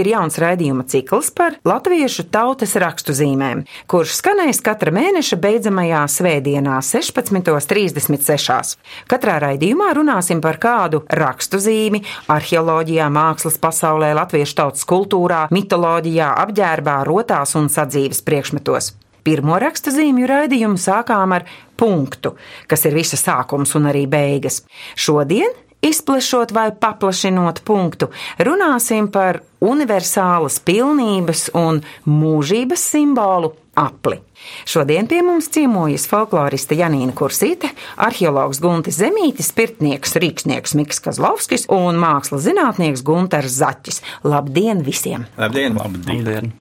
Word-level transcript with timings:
ir 0.00 0.10
jauns 0.14 0.38
raidījuma 0.40 0.84
cikls 0.90 1.30
par 1.36 1.56
latviešu 1.68 2.26
tautas 2.32 2.74
rakstu 2.80 3.14
zīmēm, 3.16 3.62
kurš 3.90 4.16
skanēs 4.18 4.62
katra 4.64 4.92
mēneša 4.96 5.38
beidzamajā 5.40 6.02
svētdienā 6.14 6.78
16.36. 6.86 8.76
Katrā 9.10 9.36
raidījumā 9.44 9.90
runāsim 9.98 10.40
par 10.44 10.60
kādu 10.62 11.02
rakstu 11.20 11.60
zīmi 11.62 12.02
arheoloģijā, 12.32 13.06
mākslas 13.12 13.60
pasaulē, 13.62 14.12
latviešu 14.18 14.58
tautas 14.62 14.88
kultūrā, 14.88 15.46
mitoloģijā, 15.54 16.32
apģērbā, 16.46 17.00
rotās 17.08 17.56
un 17.60 17.70
sadzīves 17.72 18.24
priekšmetos. 18.26 18.94
Pirmo 19.26 19.58
raksta 19.60 19.92
zīmju 19.92 20.28
raidījumu 20.30 20.80
sākām 20.80 21.34
ar 21.36 21.44
punktu, 21.80 22.34
kas 22.70 22.86
ir 22.88 22.96
visa 22.96 23.18
sākums 23.20 23.74
un 23.76 23.90
arī 23.90 24.06
beigas. 24.08 24.62
Šodien, 24.96 25.52
izplešot 25.82 26.52
vai 26.52 26.70
paplašinot 26.72 27.62
punktu, 27.64 28.10
runāsim 28.38 29.10
par 29.12 29.40
universālas 29.60 30.60
pilnības 30.64 31.50
un 31.56 31.82
mūžības 32.08 32.84
simbolu 32.94 33.52
apli. 33.80 34.20
Šodien 34.68 35.08
pie 35.08 35.20
mums 35.24 35.50
ciemojas 35.52 36.06
folkloriste 36.08 36.76
Janīna 36.78 37.12
Kursīte, 37.16 37.70
arheologs 38.00 38.60
Guntis 38.60 39.00
Zemītis, 39.00 39.52
pirtnieks 39.56 40.16
Rīksnieks 40.20 40.76
Miks 40.80 41.02
Kazlovskis 41.04 41.68
un 41.72 42.00
mākslas 42.00 42.48
zinātnieks 42.48 43.04
Gunters 43.04 43.60
Zaķis. 43.60 44.02
Labdien 44.24 44.84
visiem! 44.86 45.28
Labdien! 45.36 45.76
Labdien! 45.76 46.24
Labdien. 46.24 46.52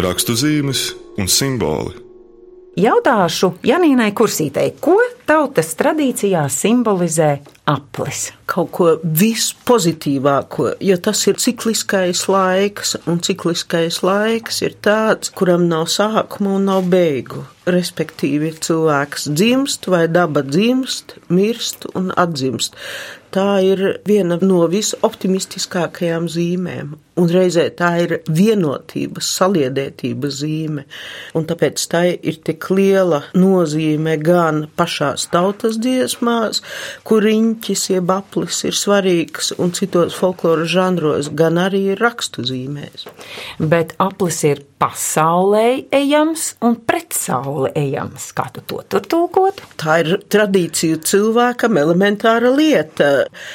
rakstuzīmes 0.00 0.94
un 1.20 1.28
simboli. 1.28 2.09
Jautāšu 2.80 3.48
Janīnai 3.66 4.12
Kursītei, 4.16 4.70
ko 4.80 4.94
tautas 5.28 5.74
tradīcijā 5.76 6.46
simbolizē 6.48 7.28
aplis? 7.68 8.30
Kaut 8.48 8.70
ko 8.72 8.86
vispozitīvāko, 9.04 10.70
jo 10.80 10.96
tas 11.04 11.20
ir 11.28 11.36
cikliskais 11.42 12.22
laiks, 12.30 12.94
un 13.10 13.20
cikliskais 13.26 14.00
laiks 14.06 14.62
ir 14.64 14.78
tāds, 14.86 15.32
kuram 15.36 15.66
nav 15.68 15.90
sākuma 15.92 16.56
un 16.56 16.70
nav 16.70 16.88
beigu. 16.94 17.44
Respektīvi, 17.68 18.54
cilvēks 18.64 19.28
dzimst 19.28 19.90
vai 19.92 20.06
daba 20.08 20.40
dzimst, 20.46 21.18
mirst 21.28 21.84
un 21.92 22.14
atzimst. 22.16 22.78
Tā 23.30 23.60
ir 23.62 23.80
viena 24.06 24.34
no 24.42 24.64
visoptimistiskākajām 24.70 26.24
zīmēm, 26.30 26.96
un 27.20 27.28
reizē 27.30 27.68
tā 27.78 27.90
ir 28.02 28.14
vienotības, 28.26 29.28
saliedētības 29.38 30.38
zīme. 30.40 30.84
Un 31.38 31.46
tāpēc 31.46 31.84
tai 31.92 32.04
ir 32.16 32.40
tik 32.46 32.66
liela 32.74 33.22
nozīme 33.38 34.16
gan 34.18 34.64
pašās 34.74 35.28
tautas 35.30 35.78
dziesmās, 35.78 36.62
kur 37.06 37.22
riņķis 37.28 37.86
jeb 37.92 38.10
aplis 38.16 38.64
ir 38.66 38.74
svarīgs, 38.74 39.52
un 39.62 39.70
citos 39.78 40.18
folkloras 40.18 40.74
žanros, 40.74 41.30
gan 41.30 41.62
arī 41.62 41.84
rakstu 42.00 42.42
zīmēs. 42.50 43.06
Bet 43.62 43.94
aplis 44.02 44.42
ir 44.50 44.66
pasaulē 44.80 45.66
ejams 45.92 46.54
un 46.64 46.76
pret 46.88 47.12
sauli 47.16 47.70
ejams. 47.76 48.30
Kā 48.36 48.48
tu 48.54 48.64
to 48.64 48.80
tur 48.88 49.04
tulkot? 49.04 49.60
Tā 49.80 50.00
ir 50.04 50.18
tradīcija 50.32 51.02
cilvēkam 51.10 51.78
elementāra 51.80 52.52
lieta. 52.54 53.10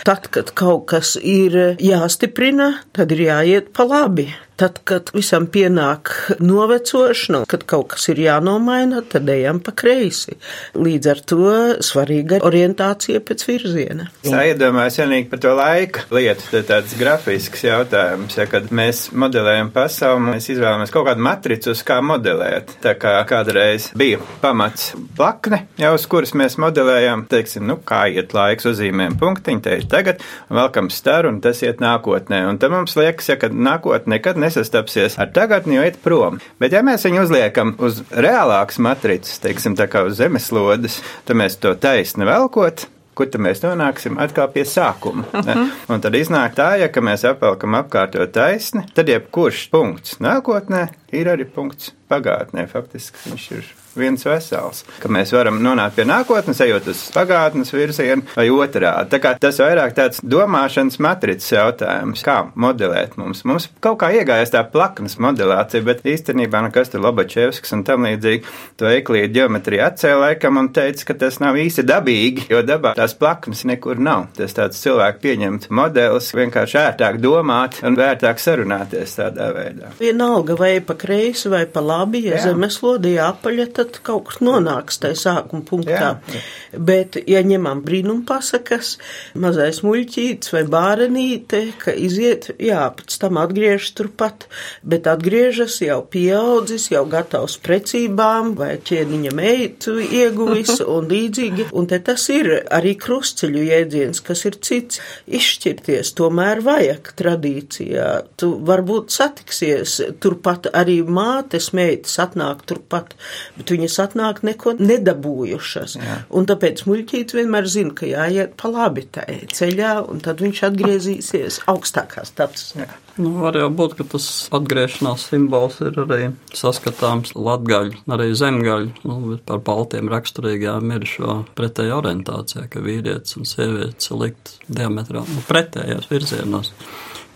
Tad, 0.08 0.30
kad 0.34 0.54
kaut 0.58 0.86
kas 0.94 1.16
ir 1.20 1.78
jāstiprina, 1.82 2.76
tad 2.96 3.16
ir 3.16 3.26
jāiet 3.30 3.74
pa 3.76 3.88
labi. 3.90 4.30
Tad, 4.56 4.80
kad 4.88 5.10
visam 5.12 5.48
pienāk 5.52 6.12
novecošana, 6.40 7.44
kad 7.52 7.66
kaut 7.68 7.90
kas 7.92 8.08
ir 8.12 8.22
jānomaina, 8.24 9.02
tad 9.12 9.28
ejam 9.30 9.60
pa 9.64 9.74
kreisi. 9.76 10.38
Līdz 10.80 11.10
ar 11.12 11.22
to 11.32 11.50
svarīga 11.84 12.40
orientācija 12.46 13.20
pēc 13.26 13.46
virziena. 13.50 14.08
Es 14.24 14.32
iedomājos 14.32 15.00
vienīgi 15.02 15.30
par 15.32 15.42
to 15.44 15.52
laika 15.58 16.06
lietu, 16.16 16.48
tad 16.54 16.70
tāds 16.70 16.96
grafisks 17.00 17.66
jautājums, 17.68 18.38
ja 18.40 18.48
kad 18.50 18.72
mēs 18.76 19.10
modelējam 19.12 19.74
pasauli, 19.76 20.24
mēs 20.30 20.50
izvēlamies 20.56 20.94
kaut 20.96 21.10
kādu 21.10 21.28
matricu, 21.28 21.76
uz 21.76 21.84
kā 21.86 22.00
modelēt. 22.06 22.78
Tā 22.86 22.96
kā 23.00 23.18
kādreiz 23.28 23.90
bija 23.98 24.22
pamats 24.44 24.94
plakne, 25.20 25.66
jau 25.82 25.94
uz 25.98 26.08
kuras 26.12 26.36
mēs 26.38 26.58
modelējam, 26.62 27.26
teiksim, 27.32 27.68
nu, 27.68 27.78
kā 27.84 28.06
iet 28.14 28.34
laiks 28.38 28.72
uzzīmēm 28.72 29.20
punktiņi, 29.20 29.64
te 29.68 29.78
ir 29.82 29.88
tagad, 29.92 30.24
velkam 30.48 30.88
staru, 30.94 31.36
un 31.36 31.44
tas 31.44 31.60
iet 31.66 31.84
nākotnē. 31.84 32.46
Un 32.48 32.62
tad 32.62 32.72
mums 32.72 32.96
liekas, 32.96 33.34
ja 33.34 33.40
kad 33.42 33.52
nākotnē 33.52 34.16
nekad 34.16 34.40
nesastapsies 34.46 35.20
ar 35.22 35.32
tagadni, 35.36 35.80
jo 35.80 35.86
iet 35.86 36.02
prom. 36.04 36.40
Bet 36.62 36.76
ja 36.76 36.84
mēs 36.86 37.06
viņu 37.08 37.26
uzliekam 37.26 37.76
uz 37.84 38.02
reālākas 38.14 38.82
matricas, 38.84 39.40
teiksim, 39.44 39.78
tā 39.78 39.90
kā 39.92 40.06
uz 40.08 40.20
zemeslodes, 40.22 41.02
tad 41.28 41.42
mēs 41.42 41.58
to 41.62 41.74
taisni 41.80 42.28
velkot, 42.28 42.88
kur 43.16 43.30
tad 43.32 43.44
mēs 43.44 43.64
nonāksim 43.64 44.20
atkal 44.22 44.50
pie 44.54 44.66
sākuma. 44.68 45.26
Uh 45.32 45.46
-huh. 45.46 45.72
Un 45.90 46.02
tad 46.02 46.16
iznāk 46.16 46.56
tā, 46.56 46.70
ja 46.80 46.88
mēs 46.88 47.30
apvelkam 47.30 47.76
apkārt 47.76 48.18
taisni, 48.32 48.84
tad 48.94 49.10
jebkurš 49.10 49.70
punkts 49.72 50.20
nākotnē 50.20 50.88
ir 51.12 51.28
arī 51.28 51.46
punkts 51.46 51.94
pagātnē. 52.10 52.68
Faktiski 52.68 53.30
viņš 53.30 53.52
ir 53.52 53.85
viens 54.00 54.26
vesels. 54.28 54.84
Ka 55.02 55.12
mēs 55.12 55.34
varam 55.36 55.62
nonākt 55.64 55.98
pie 55.98 56.06
nākotnes, 56.08 56.62
ejot 56.66 56.90
uz 56.92 57.06
pagātnes 57.16 57.74
virzienu 57.74 58.26
vai 58.36 58.48
otrādi. 58.54 59.22
Tas 59.42 59.60
vairāk 59.62 59.96
tāds 59.98 60.22
domāšanas 60.24 61.00
matricas 61.04 61.52
jautājums, 61.54 62.24
kā 62.26 62.38
modelēt 62.56 63.18
mums. 63.22 63.44
Mums 63.48 63.70
kaut 63.84 64.00
kā 64.04 64.12
iegājas 64.16 64.54
tā 64.54 64.64
plaknes 64.72 65.18
modelācija, 65.22 65.86
bet 65.86 66.06
īstenībā 66.08 66.64
nekas 66.68 66.92
tur 66.94 67.04
Lobačevskis 67.06 67.76
un 67.76 67.84
tam 67.88 68.08
līdzīgi 68.08 68.44
to 68.80 68.90
eklīdu 68.92 69.40
ģeometriju 69.40 69.84
atcēla 69.86 70.26
laikam 70.26 70.60
un 70.62 70.70
teica, 70.76 71.10
ka 71.10 71.18
tas 71.26 71.40
nav 71.44 71.58
īsti 71.60 71.86
dabīgi, 71.88 72.48
jo 72.52 72.62
dabā 72.66 72.96
tās 72.98 73.16
plaknes 73.18 73.66
nekur 73.68 74.00
nav. 74.02 74.28
Tas 74.38 74.56
tāds 74.58 74.80
cilvēku 74.82 75.22
pieņemts 75.26 75.72
modelis, 75.76 76.32
vienkārši 76.36 76.80
ērtāk 76.82 77.20
domāt 77.24 77.80
un 77.86 77.98
vērtāk 78.00 78.42
sarunāties 78.42 79.16
tādā 79.20 79.52
veidā. 79.56 79.92
Vienalga 80.00 80.58
vai 80.60 80.74
pa 80.86 80.98
kreisi 81.00 81.52
vai 81.52 81.66
pa 81.70 81.84
labi, 81.84 82.26
ja 82.30 82.42
zemeslodī 82.44 83.16
apaļa, 83.22 83.68
tad 83.76 83.85
kaut 84.06 84.30
kas 84.30 84.42
nonāks 84.44 85.00
tajā 85.04 85.18
sākuma 85.20 85.66
punktā. 85.68 86.12
Jā. 86.32 86.42
Bet, 86.76 87.18
ja 87.30 87.42
ņemam 87.46 87.82
brīnumpasakas, 87.86 88.96
mazais 89.40 89.82
muļķītis 89.86 90.54
vai 90.56 90.64
bārenīte, 90.72 91.62
ka 91.82 91.94
iziet, 91.96 92.50
jā, 92.62 92.84
pēc 92.98 93.18
tam 93.22 93.40
atgriežas 93.42 93.94
turpat, 93.98 94.48
bet 94.84 95.08
atgriežas 95.10 95.80
jau 95.84 96.02
pieaudzis, 96.12 96.90
jau 96.94 97.06
gatavs 97.10 97.58
precībām 97.64 98.54
vai 98.60 98.76
ķēniņa 98.86 99.34
meitu 99.36 99.98
ieguvis 100.04 100.82
un 100.96 101.10
līdzīgi. 101.12 101.70
Un 101.76 101.90
te 101.92 102.00
tas 102.06 102.28
ir 102.34 102.52
arī 102.74 102.96
krustceļu 103.02 103.66
jēdziens, 103.70 104.24
kas 104.26 104.46
ir 104.50 104.60
cits. 104.66 105.02
Izšķirties 105.26 106.14
tomēr 106.18 106.62
vajag 106.66 107.12
tradīcijā. 107.20 108.10
Tu 108.40 108.52
varbūt 108.68 109.14
satiksies 109.16 109.98
turpat 110.24 110.70
arī 110.76 111.00
mātes 111.04 111.72
meitas 111.76 112.18
atnāk 112.22 112.64
turpat, 112.70 113.16
bet 113.58 113.75
viņas 113.76 114.00
atnāk 114.08 114.42
neko 114.48 114.76
nedabūjušas. 114.80 115.98
Jā. 116.02 116.20
Un 116.36 116.48
tāpēc 116.50 116.86
muļķītis 116.90 117.38
vienmēr 117.38 117.70
zina, 117.70 117.94
ka 117.96 118.10
jāiet 118.10 118.56
pa 118.60 118.72
labi 118.72 119.06
tai 119.16 119.42
ceļā, 119.52 119.98
un 120.10 120.24
tad 120.26 120.44
viņš 120.44 120.64
atgriezīsies 120.70 121.64
augstākā 121.72 122.26
statusā. 122.28 122.88
Nu, 123.16 123.32
var 123.40 123.56
jau 123.56 123.70
būt, 123.72 123.96
ka 123.96 124.06
tas 124.12 124.26
atgriešanās 124.56 125.30
simbols 125.30 125.78
ir 125.86 125.96
arī 126.04 126.34
saskatāms 126.56 127.32
latgaļu, 127.38 128.02
arī 128.12 128.28
zemgaļu, 128.36 128.92
nu, 129.08 129.38
par 129.48 129.62
baltiem 129.64 130.12
raksturīgām 130.12 130.92
ir 130.98 131.08
šo 131.08 131.38
pretēju 131.56 131.96
orientācijā, 132.02 132.68
ka 132.72 132.84
vīrietis 132.84 133.40
un 133.40 133.48
sievietes 133.48 134.12
likt 134.12 134.58
diametrā 134.68 135.24
nu, 135.24 135.44
pretējos 135.48 136.12
virzienos 136.12 136.74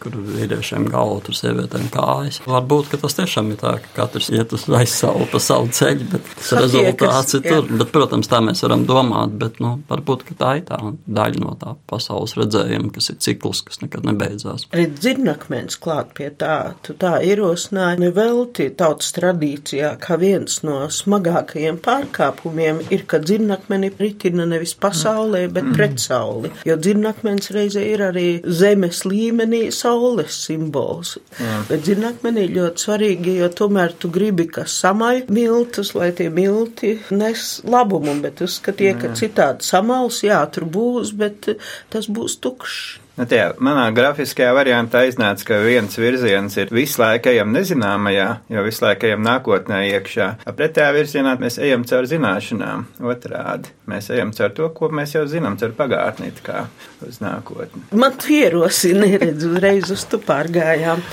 kur 0.02 0.16
vīriešiem 0.16 0.88
galva, 0.92 1.20
tur 1.26 1.38
sievietēm 1.38 1.90
kājas. 1.94 2.42
Varbūt 2.48 2.96
tas 3.00 3.18
tiešām 3.18 3.54
ir 3.54 3.60
tā, 3.62 3.76
ka 3.84 3.94
katrs 4.02 4.30
iet 4.34 4.54
uz 4.56 4.66
aizsauli 4.80 5.28
pa 5.32 5.42
savu 5.44 5.70
ceļu, 5.76 6.08
bet 6.14 6.30
tas 6.36 6.52
rezultāts 6.58 7.38
ir 7.38 7.46
tur. 7.46 7.70
Bet, 7.70 7.92
protams, 7.96 8.30
tā 8.32 8.42
mēs 8.44 8.64
varam 8.66 8.86
domāt, 8.90 9.36
bet 9.42 9.60
nu, 9.64 9.76
varbūt 9.90 10.26
tā 10.40 10.56
ir 10.60 10.66
tā 10.70 10.80
daļa 11.20 11.44
no 11.44 11.56
tā 11.60 11.76
pasaules 11.90 12.36
redzējuma, 12.40 12.92
kas 12.96 13.12
ir 13.14 13.20
cikls, 13.26 13.64
kas 13.68 13.82
nekad 13.84 14.08
nebeidzās. 14.10 14.68
Arī 14.74 14.88
dzirnakmens 14.96 15.80
klāt 15.82 16.14
pie 16.18 16.30
tā, 16.40 16.76
tu 16.86 16.96
tā 17.00 17.18
ierosināji 17.26 18.04
nevelti 18.06 18.70
tautas 18.80 19.14
tradīcijā, 19.18 19.96
kā 20.02 20.20
viens 20.22 20.62
no 20.68 20.82
smagākajiem 20.94 21.80
pārkāpumiem 21.84 22.84
ir, 22.90 23.06
ka 23.10 23.22
dzirnakmeni 23.24 23.92
ritina 24.00 24.48
nevis 24.50 24.76
pasaulē, 24.80 25.46
bet 25.52 25.70
mm. 25.70 25.78
pret 25.78 26.00
sauli. 26.04 26.54
Jo 26.68 26.78
dzirnakmens 26.80 27.52
reizē 27.56 27.84
ir 27.86 28.04
arī 28.10 28.28
zemes 28.46 29.04
līmenī 29.08 29.68
saules 29.90 30.38
simbols. 30.46 31.16
Jā. 31.40 31.60
Bet, 31.70 31.84
zināt, 31.88 32.22
man 32.26 32.38
ir 32.42 32.54
ļoti 32.54 32.86
svarīgi, 32.86 33.36
jo 33.42 33.50
tomēr 33.62 33.96
tu 34.00 34.12
gribi, 34.14 34.48
ka 34.54 34.66
samaļ 34.70 35.26
miltus, 35.34 35.94
lai 35.98 36.12
tie 36.16 36.30
milti 36.34 36.96
nes 37.16 37.50
labumu, 37.66 38.16
bet 38.24 38.44
uzskatie, 38.46 38.94
ka 39.00 39.14
citādi 39.18 39.66
samals, 39.66 40.22
jā, 40.26 40.40
tur 40.54 40.68
būs, 40.70 41.14
bet 41.18 41.54
tas 41.94 42.10
būs 42.10 42.40
tukšs. 42.44 42.82
Nu, 43.20 43.26
tie, 43.28 43.42
manā 43.60 43.90
grafiskajā 43.92 44.54
variantā 44.56 45.02
iznāca, 45.04 45.44
ka 45.50 45.58
viens 45.60 45.98
virziens 46.00 46.54
ir 46.56 46.70
visu 46.72 47.02
laiku 47.02 47.28
ejam 47.34 47.50
nezināmajā, 47.52 48.28
jo 48.48 48.62
visu 48.64 48.86
laiku 48.86 49.10
ejam 49.10 49.26
nākotnē 49.26 49.82
iekšā. 49.90 50.28
Pretējā 50.56 50.94
virzienā 50.96 51.34
mēs 51.42 51.60
ejam 51.60 51.84
caur 51.90 52.08
zināšanām, 52.08 52.86
otrādi. 53.04 53.74
Mēs 53.92 54.08
ejam 54.14 54.32
caur 54.38 54.54
to, 54.56 54.70
ko 54.72 54.88
mēs 54.96 55.18
jau 55.18 55.26
zinām, 55.28 55.58
caur 55.60 55.74
pagātni, 55.76 56.30
kā 56.46 56.62
uz 57.04 57.18
nākotni. 57.20 57.82
Man 57.92 58.16
ierosina, 58.30 59.04
neredz, 59.04 59.44
uzreiz 59.50 59.92
uz 59.92 60.06
tu 60.08 60.22
pārgājām. 60.24 61.04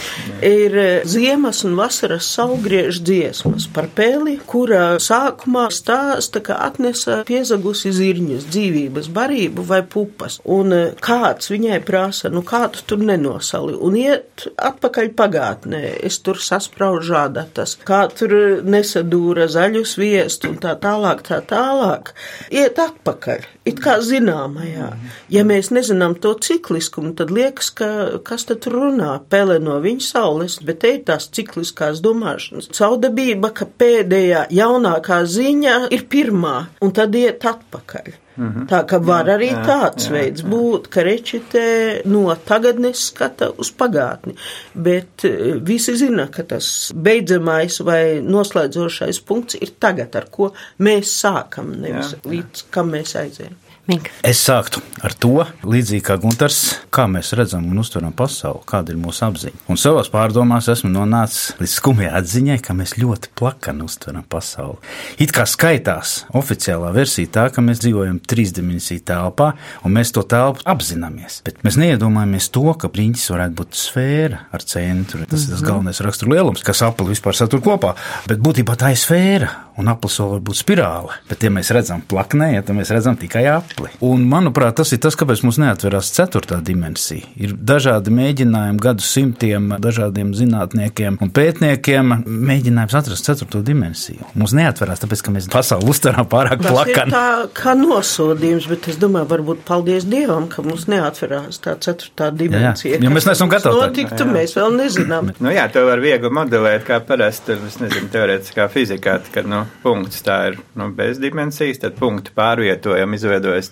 Ir 0.47 0.79
eh, 0.79 1.02
ziemas 1.11 1.64
un 1.67 1.75
vasaras 1.81 2.31
saugriež 2.37 3.00
dziesmas 3.02 3.67
par 3.75 3.91
pēli, 3.97 4.37
kura 4.47 5.00
sākumā 5.02 5.67
stāsta, 5.75 6.44
ka 6.44 6.61
atnesa 6.69 7.25
piezagusi 7.26 7.91
zirņus, 7.97 8.47
dzīvības 8.52 9.11
barību 9.17 9.67
vai 9.67 9.82
pupas. 9.82 10.38
Un 10.44 10.76
eh, 10.76 10.88
kāds 11.02 11.50
viņai 11.50 11.82
prasa 11.82 11.96
prasa, 11.97 12.29
nu 12.33 12.43
kā 12.45 12.67
tu 12.73 12.83
tur 12.91 13.01
nenosali, 13.01 13.75
un 13.81 13.97
iet 13.97 14.45
atpakaļ 14.61 15.13
pagātnē. 15.17 15.83
Es 16.05 16.19
tur 16.25 16.41
saspraužu 16.43 17.15
žādatas, 17.15 17.77
kā 17.89 18.03
tur 18.13 18.35
nesadūra 18.67 19.47
zaļu 19.53 19.85
sviestu 19.89 20.51
un 20.53 20.59
tā 20.61 20.75
tālāk, 20.83 21.23
tā 21.27 21.41
tālāk. 21.49 22.13
Iet 22.53 22.81
atpakaļ, 22.83 23.47
it 23.71 23.81
kā 23.85 23.97
zināmajā. 24.05 24.91
Ja 25.33 25.47
mēs 25.49 25.73
nezinām 25.73 26.19
to 26.21 26.35
cikliskumu, 26.37 27.15
tad 27.17 27.33
liekas, 27.33 27.73
ka 27.79 27.89
kas 28.27 28.45
tad 28.51 28.69
runā, 28.73 29.17
pele 29.33 29.59
no 29.63 29.79
viņa 29.81 30.05
saules, 30.11 30.59
bet 30.67 30.83
te 30.85 30.93
ir 30.99 31.03
tās 31.09 31.31
cikliskās 31.33 32.05
domāšanas. 32.05 32.69
Caudabība, 32.77 33.55
ka 33.57 33.69
pēdējā 33.81 34.47
jaunākā 34.53 35.23
ziņa 35.25 35.81
ir 35.97 36.07
pirmā, 36.13 36.59
un 36.85 36.95
tad 36.97 37.17
iet 37.17 37.49
atpakaļ. 37.49 38.25
-hmm. 38.37 38.67
Tā 38.69 38.83
ka 38.87 38.99
var 38.99 39.29
arī 39.33 39.50
jā, 39.50 39.62
tāds 39.67 40.06
jā, 40.06 40.12
veids 40.12 40.43
jā. 40.43 40.49
būt, 40.49 40.88
ka 40.88 41.03
rečitē 41.03 41.67
no 42.05 42.35
tagadnes 42.44 43.06
skata 43.11 43.50
uz 43.59 43.71
pagātni, 43.71 44.37
bet 44.75 45.25
e, 45.25 45.59
visi 45.61 45.97
zina, 45.97 46.29
ka 46.29 46.43
tas 46.43 46.93
beidzamais 46.94 47.81
vai 47.81 48.21
noslēdzošais 48.21 49.21
punkts 49.21 49.56
ir 49.61 49.75
tagad, 49.81 50.17
ar 50.17 50.29
ko 50.31 50.53
mēs 50.79 51.12
sākam, 51.23 51.73
nevis 51.81 52.12
jā, 52.12 52.19
jā. 52.23 52.31
līdz 52.31 52.67
kam 52.71 52.93
mēs 52.93 53.17
aizējam. 53.17 53.56
Mink. 53.87 54.09
Es 54.27 54.41
sāktu 54.43 54.81
ar 55.06 55.12
to, 55.15 55.44
līdzīgi 55.62 56.03
kā 56.09 56.17
Gunārs, 56.19 56.59
kā 56.91 57.05
mēs 57.11 57.29
redzam 57.38 57.69
un 57.71 57.79
uztveram 57.79 58.11
pasauli, 58.17 58.65
kāda 58.67 58.91
ir 58.91 58.99
mūsu 58.99 59.23
apziņa. 59.29 59.61
Un 59.71 59.79
savās 59.79 60.11
pārdomās 60.11 60.67
esmu 60.73 60.91
nonācis 60.91 61.53
līdz 61.61 61.75
skumjai 61.79 62.09
atziņai, 62.19 62.56
ka 62.67 62.75
mēs 62.75 62.97
ļoti 62.99 63.31
plakani 63.38 63.87
uztveram 63.87 64.25
pasauli. 64.27 64.81
It 65.23 65.31
kā 65.37 65.44
skaitās 65.47 66.17
oficiālā 66.35 66.91
versija 66.97 67.31
tā, 67.37 67.44
ka 67.55 67.62
mēs 67.62 67.85
dzīvojam 67.85 68.19
trīsdimensiju 68.27 69.05
telpā, 69.06 69.53
un 69.87 69.94
mēs 69.94 70.11
to 70.17 70.27
telpu 70.27 70.67
apzināmies. 70.67 71.38
Bet 71.47 71.62
mēs 71.67 71.79
neiedomājamies 71.79 72.50
to, 72.56 72.67
ka 72.75 72.91
riņķis 72.91 73.29
varētu 73.37 73.59
būt 73.61 73.79
sfēra 73.79 74.43
ar 74.50 74.67
centru. 74.67 75.23
Tas 75.31 75.47
ir 75.47 75.55
tas 75.55 75.62
mhm. 75.62 75.69
galvenais 75.71 76.03
rakstura 76.03 76.35
lielums, 76.35 76.67
kas 76.67 76.83
apli 76.88 77.12
vispār 77.12 77.38
satur 77.38 77.62
kopā. 77.62 77.94
Bet 78.27 78.43
būtībā 78.43 78.75
tā 78.81 78.97
ir 78.97 78.99
sfēra, 78.99 79.53
un 79.81 79.90
aplis 79.93 80.19
var 80.23 80.40
būt 80.44 80.61
spirāle. 80.61 81.17
Bet, 81.28 81.44
ja 81.44 81.50
mēs 81.52 81.70
redzam 81.75 82.02
plaknē, 82.08 82.52
ja, 82.55 82.64
tad 82.64 82.78
mēs 82.78 82.90
redzam 82.94 83.19
tikai 83.20 83.44
apli. 83.52 83.90
Un, 84.05 84.25
manuprāt, 84.31 84.76
tas 84.81 84.93
ir 84.94 85.00
tas, 85.05 85.17
kāpēc 85.19 85.43
mums 85.44 85.58
neatverās 85.61 86.11
ceturtā 86.17 86.58
dimensija. 86.64 87.26
Ir 87.40 87.52
dažādi 87.56 88.12
mēģinājumi 88.14 88.82
gadu 88.82 89.05
simtiem 89.05 89.75
dažādiem 89.82 90.32
zinātniekiem 90.37 91.19
un 91.23 91.32
pētniekiem 91.37 92.14
mēģinājums 92.26 92.96
atrast 93.00 93.28
ceturto 93.28 93.61
dimensiju. 93.67 94.25
Mums 94.38 94.55
neatverās, 94.56 95.02
tāpēc, 95.05 95.25
ka 95.26 95.34
mēs 95.34 95.50
pasauli 95.52 95.90
uztveram 95.93 96.28
pārāk 96.31 96.64
plakani. 96.64 97.14
Tā 97.14 97.26
kā 97.56 97.76
nosodījums, 97.78 98.69
bet 98.73 98.90
es 98.93 99.00
domāju, 99.02 99.28
varbūt 99.34 99.64
paldies 99.69 100.08
Dievam, 100.08 100.49
ka 100.52 100.64
mums 100.67 100.87
neatverās 100.90 101.61
tā 101.64 101.76
ceturtā 101.82 102.31
dimensija. 102.32 102.96
Jā, 102.96 103.00
jā. 103.00 103.05
Jo 103.05 103.14
mēs 103.14 103.28
neesam 103.28 103.52
gatavi. 103.52 103.82
Notiktu, 103.82 104.28
mēs 104.31 104.56
vēl 104.56 104.76
nezinām. 104.78 105.32
nu 105.43 105.55
jā, 105.55 105.67
to 105.73 105.84
var 105.88 106.02
viegli 106.02 106.32
modelēt, 106.32 106.87
kā 106.88 107.00
parasti, 107.05 107.58
es 107.69 107.81
nezinu, 107.82 108.11
teorētiskā 108.12 108.69
fizikā, 108.73 109.19
kad, 109.34 109.49
nu, 109.50 109.66
punkts 109.83 110.23
tā 110.27 110.37
ir, 110.51 110.59
nu, 110.79 110.89
bez 110.97 111.21
dimensijas, 111.23 111.81
tad 111.83 111.97
punktu 112.01 112.35
pārvietojam, 112.37 113.15
izveidojas 113.17 113.71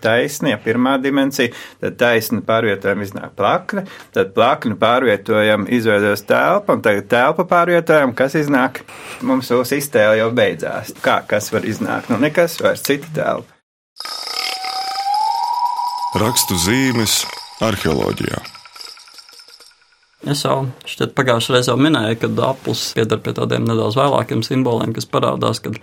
ja 0.50 0.58
pirmā 0.62 0.96
dimensija, 1.02 1.52
tad 1.80 1.98
taisni 2.00 2.42
pārvietojam 2.46 3.02
iznāk 3.04 3.34
plakne, 3.38 3.84
tad 4.14 4.32
plakni 4.36 4.76
pārvietojam 4.80 5.68
izveidojas 5.68 6.24
telpa, 6.28 6.76
un 6.76 6.82
tagad 6.84 7.08
telpa 7.10 7.46
pārvietojam, 7.50 8.14
kas 8.14 8.38
iznāk, 8.38 8.82
mums 9.22 9.50
uz 9.50 9.72
iztēle 9.74 10.18
jau 10.20 10.30
beidzās. 10.34 10.94
Kā, 11.04 11.20
kas 11.26 11.52
var 11.54 11.66
iznākt? 11.68 12.12
Nu, 12.12 12.20
nekas 12.22 12.60
vairs 12.62 12.84
cita 12.86 13.10
telpa. 13.14 13.50
Rakstu 16.14 16.54
zīmes 16.62 17.24
arheoloģijā. 17.64 18.53
Es 20.30 20.40
jau 20.46 20.64
šķiet 20.88 21.12
pagājušajā 21.18 21.58
reizē 21.58 21.74
minēju, 21.76 22.16
ka 22.22 22.28
aplis 22.46 22.86
pieder 22.96 23.20
pie 23.20 23.34
tādiem 23.36 23.66
nedaudz 23.68 23.98
vēlākiem 23.98 24.40
simboliem, 24.46 24.94
kas 24.96 25.04
parādās, 25.10 25.60
kad 25.64 25.76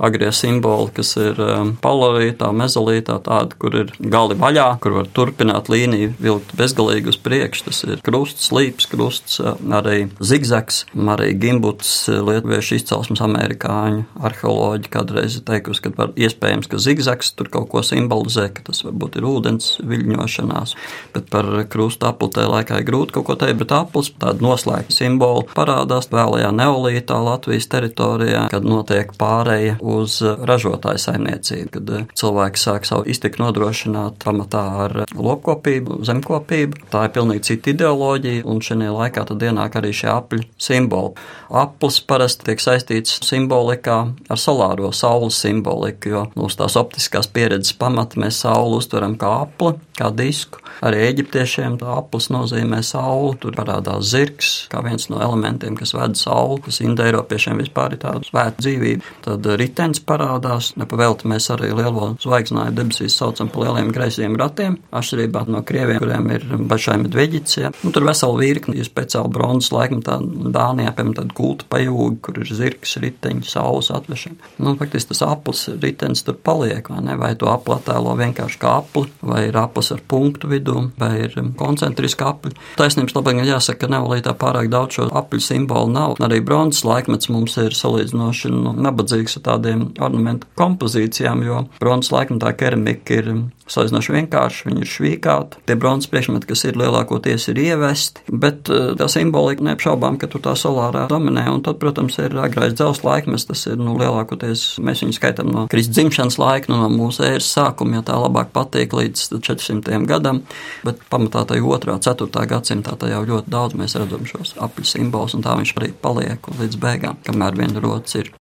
agrie 0.00 0.30
simboli, 0.32 0.90
kas 0.96 1.14
ir 1.20 1.40
um, 1.42 1.74
palavītā, 1.82 2.48
mezolītā, 2.56 3.18
tāda, 3.26 3.56
kur 3.60 3.76
ir 3.82 3.92
gali 3.98 4.36
vaļā, 4.38 4.68
kur 4.82 4.96
var 5.00 5.10
turpināt 5.14 5.68
līniju 5.72 6.14
vilkt 6.22 6.54
bezgalīgi 6.58 7.12
uz 7.12 7.18
priekšu. 7.22 7.66
Tas 7.68 7.82
ir 7.86 8.04
krusts, 8.04 8.50
līps, 8.54 8.88
krusts, 8.92 9.38
uh, 9.42 9.58
arī 9.76 10.06
zigzags, 10.22 10.84
arī 10.96 11.32
gimbuts, 11.40 11.92
uh, 12.10 12.22
lietuviešu 12.26 12.78
izcelsmes 12.78 13.22
amerikāņu 13.24 14.06
arheoloģi 14.22 14.92
kādreiz 14.92 15.38
ir 15.38 15.46
teikusi, 15.48 15.84
ka 15.84 15.94
var 15.98 16.14
iespējams, 16.16 16.70
ka 16.70 16.80
zigzags 16.82 17.32
tur 17.36 17.50
kaut 17.52 17.68
ko 17.72 17.84
simbolizē, 17.86 18.48
ka 18.54 18.64
tas 18.68 18.82
varbūt 18.86 19.18
ir 19.20 19.28
ūdens 19.28 19.74
viļņošanās, 19.88 20.74
bet 21.14 21.28
par 21.32 21.48
krustu 21.72 22.08
apultē 22.08 22.46
laikā 22.48 22.80
ir 22.80 22.88
grūti 22.88 23.16
kaut 23.16 23.28
ko 23.28 23.38
teikt, 23.40 23.60
bet 23.62 23.74
aplis, 23.76 24.12
tāda 24.22 24.44
noslēgta 24.44 24.94
simbola 24.96 25.44
parādās 25.52 26.10
vēlajā 26.12 26.52
neolītā 26.56 27.18
Latvijas 27.22 27.68
teritorijā, 27.72 28.46
kad 28.52 28.66
notiek 28.66 29.12
pāreja 29.18 29.78
uz 29.82 30.18
ražotāju 30.22 31.02
saimniecību, 31.02 31.70
kad 31.76 31.92
eh, 31.96 32.06
cilvēki 32.18 32.62
sāk 32.62 32.88
savu 32.88 33.06
iztiku 33.10 33.42
nodrošināt 33.44 34.20
pamatā 34.22 34.62
ar 34.86 34.96
lopkopību, 35.12 36.00
zemkopību. 36.06 36.86
Tā 36.92 37.06
ir 37.08 37.14
pilnīgi 37.16 37.46
cita 37.50 37.72
ideoloģija, 37.74 38.46
un 38.48 38.62
šajā 38.64 38.94
laikā 38.94 39.26
tad 39.28 39.42
ienāk 39.42 39.78
arī 39.80 39.92
šie 39.96 40.10
apļu 40.12 40.46
simboli. 40.60 41.14
Aplis 41.52 41.98
parasti 42.08 42.48
tiek 42.48 42.62
saistīts 42.62 43.18
simbolikā 43.26 43.98
ar 44.32 44.40
solāro 44.40 44.92
saules 44.96 45.36
simboliku, 45.42 46.12
jo 46.12 46.24
mūsu 46.38 46.62
tās 46.62 46.78
optiskās 46.80 47.28
pieredzes 47.32 47.76
pamata 47.78 48.20
mēs 48.20 48.40
sauli 48.44 48.78
uztveram 48.78 49.18
kā 49.20 49.32
apli, 49.44 49.74
kā 49.98 50.08
disku. 50.16 50.62
Arī 50.82 51.02
eģiptiešiem 51.10 51.76
tā 51.82 51.92
aplis 51.98 52.30
nozīmē 52.32 52.80
sauli, 52.86 53.36
tur 53.42 53.54
parādās 53.56 54.08
zirgs, 54.10 54.52
kā 54.72 54.80
viens 54.84 55.08
no 55.12 55.20
elementiem, 55.22 55.76
kas 55.78 55.94
ved 55.94 56.16
sauli, 56.18 56.60
kas 56.64 56.80
indoeiropiešiem 56.82 57.60
vispār 57.62 57.96
ir 57.96 58.02
tāda 58.02 58.24
svēta 58.26 58.64
dzīvība. 58.64 59.12
Tad 59.26 59.46
ritenis 59.72 60.02
parādās, 60.04 60.74
nepavēlti 60.76 61.28
mēs 61.32 61.48
arī 61.54 61.72
lielo 61.72 62.12
zvaigznāju 62.20 62.74
debesīs 62.76 63.16
saucam 63.16 63.48
par 63.48 63.64
lieliem 63.64 63.92
greiziem 63.94 64.36
ratiem, 64.36 64.76
atšķirībā 64.92 65.46
no 65.48 65.62
krieviem, 65.64 66.00
kuriem 66.02 66.28
ir 66.34 66.44
bašai 66.68 66.98
medveģits. 67.06 67.56
Ja. 67.56 67.72
Nu, 67.82 67.92
tur 67.94 68.04
vesela 68.04 68.36
virkni, 68.36 68.76
ir 68.78 68.88
speciāli 68.88 69.32
bronzas 69.32 69.72
laikmetā 69.72 70.18
Dānijā, 70.52 70.92
piemēram, 70.92 71.14
tāda 71.16 71.36
kulta 71.36 71.68
pajūga, 71.72 72.18
kur 72.26 72.42
ir 72.42 72.52
zirgs, 72.52 72.98
riteņi, 73.00 73.46
saules 73.48 73.88
atvešana. 73.94 74.52
Nu, 74.62 74.74
faktiski 74.80 75.14
tas 75.14 75.24
aplis, 75.24 75.64
ritenis 75.80 76.24
tur 76.26 76.36
paliek, 76.36 76.90
vai 76.92 77.00
ne? 77.06 77.16
Vai 77.22 77.32
to 77.38 77.48
apli 77.48 77.76
attēlo 77.78 78.16
vienkārši 78.18 78.60
kā 78.60 78.76
apli, 78.82 79.06
vai 79.24 79.46
ir 79.48 79.56
aplis 79.60 79.92
ar 79.94 80.02
punktu 80.08 80.50
vidū, 80.52 80.88
vai 81.00 81.12
ir 81.24 81.36
koncentriski 81.58 82.26
apli. 82.28 82.52
Taisnības 82.76 83.16
labāk 83.16 83.40
jāsaka, 83.46 83.86
ka 83.86 83.92
neolītā 83.94 84.34
pārāk 84.38 84.68
daudz 84.72 84.98
šo 84.98 85.08
apļu 85.22 85.40
simbolu 85.42 85.92
nav. 85.94 86.18
Arī 86.22 86.42
bronzas 86.44 86.84
laikmets 86.86 87.30
mums 87.32 87.56
ir 87.62 87.76
salīdzinoši 87.76 88.52
nu, 88.52 88.74
nabadzīgs 88.76 89.38
ar 89.38 89.46
tādiem 89.62 89.88
ornamentu 90.02 90.50
kompozīcijām, 90.58 91.42
jo 91.46 91.64
bronzas 91.80 92.12
laikmetā 92.14 92.52
keramika 92.58 93.20
ir 93.20 93.30
salīdzinoši 93.72 94.14
vienkārši, 94.16 94.66
viņi 94.68 94.82
ir 94.82 94.90
švīkāti. 94.90 95.62
Tie 95.68 95.76
bronzas 95.78 96.10
priekšmeti, 96.12 96.48
kas 96.50 96.64
ir 96.66 96.78
lielākoties, 96.80 97.46
ir 97.52 97.60
ievesti, 97.62 98.24
bet 98.28 98.70
uh, 98.72 98.92
tā 98.98 99.08
simbolika 99.12 99.64
neapšaubām, 99.66 100.18
ka 100.20 100.28
tur 100.30 100.42
tā 100.44 100.54
solārā 100.58 101.06
dominē. 101.10 101.46
Un 101.52 101.62
tad, 101.64 101.78
protams, 101.82 102.18
ir 102.22 102.36
agrais 102.42 102.74
dzels 102.76 103.02
laikmets, 103.06 103.46
tas 103.48 103.64
ir 103.70 103.78
nu, 103.80 103.94
lielākoties, 104.00 104.66
mēs 104.84 105.04
viņu 105.04 105.16
skaitām 105.16 105.52
no 105.54 105.66
Kristus 105.72 105.96
dzimšanas 105.96 106.38
laika, 106.42 106.72
nu, 106.72 106.82
no 106.82 106.90
mūsu 106.92 107.24
ēras 107.28 107.48
sākuma, 107.54 108.00
ja 108.00 108.06
tā 108.10 108.18
labāk 108.20 108.52
patīk, 108.56 108.96
līdz 108.98 109.28
400 109.38 110.02
gadam, 110.10 110.42
bet 110.86 111.00
pamatā 111.12 111.46
tajā 111.48 111.62
2. 111.62 111.96
un 111.96 112.04
4. 112.04 112.46
gadsimtā 112.52 112.98
tā 112.98 113.14
jau 113.14 113.24
ļoti 113.28 113.52
daudz 113.52 113.78
mēs 113.78 113.96
redzam 114.00 114.28
šos 114.28 114.56
apļu 114.60 114.88
simbolus, 114.88 115.38
un 115.38 115.46
tā 115.46 115.56
viņš 115.58 115.76
arī 115.78 115.94
paliek 116.02 116.52
līdz 116.60 116.80
beigām, 116.82 117.22
kamēr 117.24 117.60
viena 117.62 117.82
rots 117.84 118.18
ir. 118.20 118.34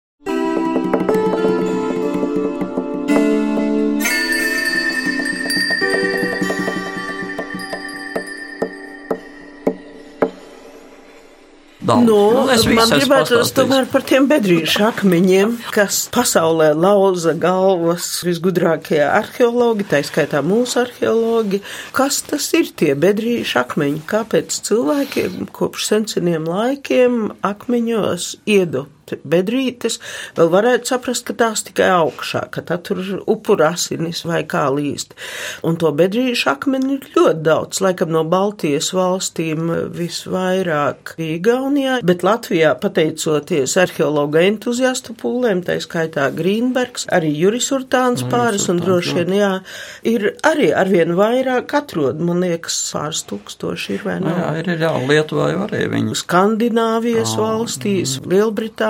Daudz. 11.88 12.06
Nu, 12.08 12.44
es 12.52 12.66
man 12.68 12.92
pastāstījis. 12.92 13.54
tomēr 13.56 13.88
par 13.92 14.04
tiem 14.08 14.28
bedrīšu 14.30 14.84
akmeņiem, 14.88 15.56
kas 15.74 16.04
pasaulē 16.14 16.70
lauza 16.76 17.34
galvas 17.38 18.10
visgudrākie 18.26 19.00
arheologi, 19.06 19.88
tā 19.88 20.02
skaitā 20.06 20.42
mūsu 20.44 20.82
arheologi. 20.84 21.62
Kas 21.96 22.20
tas 22.28 22.50
ir 22.58 22.70
tie 22.78 22.94
bedrīšu 22.98 23.62
akmeņi? 23.64 24.04
Kāpēc 24.10 24.60
cilvēkiem 24.68 25.48
kopš 25.54 25.88
senseniem 25.92 26.48
laikiem 26.48 27.28
akmeņos 27.46 28.36
iedu? 28.46 28.86
Bedrītes, 29.24 29.98
vēl 30.36 30.50
varētu 30.52 30.92
saprast, 30.92 31.24
ka 31.28 31.36
tās 31.38 31.64
tikai 31.66 31.88
augšā, 31.94 32.44
ka 32.54 32.62
tā 32.62 32.78
tur 32.82 33.00
upura 33.26 33.72
asinis 33.74 34.24
vai 34.28 34.42
kā 34.48 34.66
līst. 34.74 35.14
Un 35.66 35.76
to 35.80 35.92
bedrīšu 35.96 36.50
akmeni 36.52 36.98
ir 36.98 37.08
ļoti 37.16 37.42
daudz, 37.46 37.80
laikam 37.84 38.12
no 38.14 38.24
Baltijas 38.28 38.92
valstīm 38.96 39.70
visvairāk 39.96 41.14
Igaunijā, 41.18 41.98
bet 42.06 42.22
Latvijā, 42.26 42.74
pateicoties 42.80 43.76
arheologa 43.80 44.42
entuziastu 44.46 45.14
pūlēm, 45.18 45.64
tā 45.66 45.78
skaitā 45.82 46.28
Grīnbergs, 46.36 47.08
arī 47.14 47.32
Juris 47.36 47.70
Urtāns 47.74 48.24
pāris 48.30 48.68
un 48.72 48.80
droši 48.82 49.18
vien, 49.20 49.34
jā, 49.38 49.52
ir 50.08 50.30
arī 50.46 50.70
arvien 50.76 51.14
vairāk 51.18 51.74
atrod, 51.78 52.20
man 52.20 52.42
liekas, 52.44 52.78
pāris 52.94 53.24
tūkstoši 53.28 53.94
ir 53.96 54.04
vai 54.06 54.18
Nu, 54.18 54.28
nav. 54.28 54.38
jā, 54.38 54.48
ir, 54.60 54.70
ir, 54.74 54.82
jā, 54.82 54.92
Lietuvā 55.08 55.50
jau 55.52 55.60
arī 55.66 55.84
viņi. 55.92 56.16
Skandināvijas 56.18 57.34
valstīs, 57.38 58.16